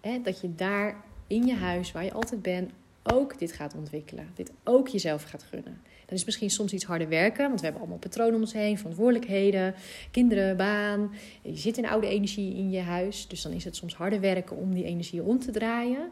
Hè, 0.00 0.20
dat 0.22 0.40
je 0.40 0.54
daar 0.54 1.04
in 1.26 1.46
je 1.46 1.54
huis, 1.54 1.92
waar 1.92 2.04
je 2.04 2.12
altijd 2.12 2.42
bent, 2.42 2.70
ook 3.12 3.38
dit 3.38 3.52
gaat 3.52 3.74
ontwikkelen. 3.74 4.28
Dit 4.34 4.52
ook 4.64 4.88
jezelf 4.88 5.22
gaat 5.22 5.42
gunnen. 5.42 5.80
Dat 6.06 6.18
is 6.18 6.24
misschien 6.24 6.50
soms 6.50 6.72
iets 6.72 6.84
harder 6.84 7.08
werken, 7.08 7.46
want 7.46 7.58
we 7.58 7.64
hebben 7.64 7.82
allemaal 7.82 8.00
patronen 8.00 8.34
om 8.34 8.40
ons 8.40 8.52
heen, 8.52 8.78
verantwoordelijkheden, 8.78 9.74
kinderen, 10.10 10.56
baan. 10.56 11.12
Je 11.42 11.56
zit 11.56 11.78
in 11.78 11.86
oude 11.86 12.08
energie 12.08 12.54
in 12.54 12.70
je 12.70 12.80
huis, 12.80 13.28
dus 13.28 13.42
dan 13.42 13.52
is 13.52 13.64
het 13.64 13.76
soms 13.76 13.94
harder 13.94 14.20
werken 14.20 14.56
om 14.56 14.74
die 14.74 14.84
energie 14.84 15.22
om 15.22 15.38
te 15.38 15.50
draaien. 15.50 16.10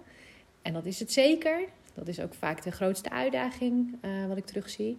En 0.63 0.73
dat 0.73 0.87
is 0.87 0.99
het 0.99 1.13
zeker. 1.13 1.61
Dat 1.95 2.09
is 2.09 2.21
ook 2.21 2.35
vaak 2.35 2.63
de 2.63 2.71
grootste 2.71 3.11
uitdaging 3.11 3.99
uh, 4.05 4.27
wat 4.27 4.37
ik 4.37 4.47
terugzie. 4.47 4.99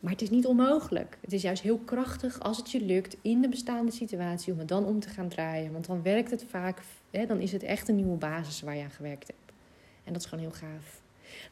Maar 0.00 0.12
het 0.12 0.22
is 0.22 0.30
niet 0.30 0.46
onmogelijk. 0.46 1.18
Het 1.20 1.32
is 1.32 1.42
juist 1.42 1.62
heel 1.62 1.78
krachtig 1.78 2.40
als 2.40 2.56
het 2.56 2.70
je 2.70 2.80
lukt 2.80 3.16
in 3.22 3.40
de 3.40 3.48
bestaande 3.48 3.92
situatie 3.92 4.52
om 4.52 4.58
het 4.58 4.68
dan 4.68 4.84
om 4.84 5.00
te 5.00 5.08
gaan 5.08 5.28
draaien. 5.28 5.72
Want 5.72 5.86
dan 5.86 6.02
werkt 6.02 6.30
het 6.30 6.44
vaak, 6.48 6.82
hè, 7.10 7.26
dan 7.26 7.40
is 7.40 7.52
het 7.52 7.62
echt 7.62 7.88
een 7.88 7.96
nieuwe 7.96 8.16
basis 8.16 8.60
waar 8.60 8.76
je 8.76 8.82
aan 8.82 8.90
gewerkt 8.90 9.26
hebt. 9.26 9.52
En 10.04 10.12
dat 10.12 10.22
is 10.22 10.28
gewoon 10.28 10.44
heel 10.44 10.54
gaaf. 10.54 11.01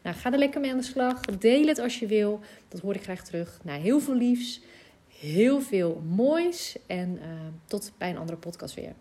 Nou, 0.03 0.17
ga 0.17 0.33
er 0.33 0.39
lekker 0.39 0.61
mee 0.61 0.71
aan 0.71 0.77
de 0.77 0.83
slag. 0.83 1.21
Deel 1.21 1.67
het 1.67 1.79
als 1.79 1.99
je 1.99 2.07
wil. 2.07 2.41
Dat 2.69 2.81
hoor 2.81 2.95
ik 2.95 3.03
graag 3.03 3.25
terug. 3.25 3.61
Nou, 3.63 3.81
heel 3.81 4.01
veel 4.01 4.15
liefs. 4.15 4.61
Heel 5.09 5.61
veel 5.61 6.03
moois. 6.09 6.77
En 6.87 7.17
uh, 7.17 7.25
tot 7.65 7.93
bij 7.99 8.11
een 8.11 8.19
andere 8.19 8.39
podcast 8.39 8.75
weer. 8.75 8.93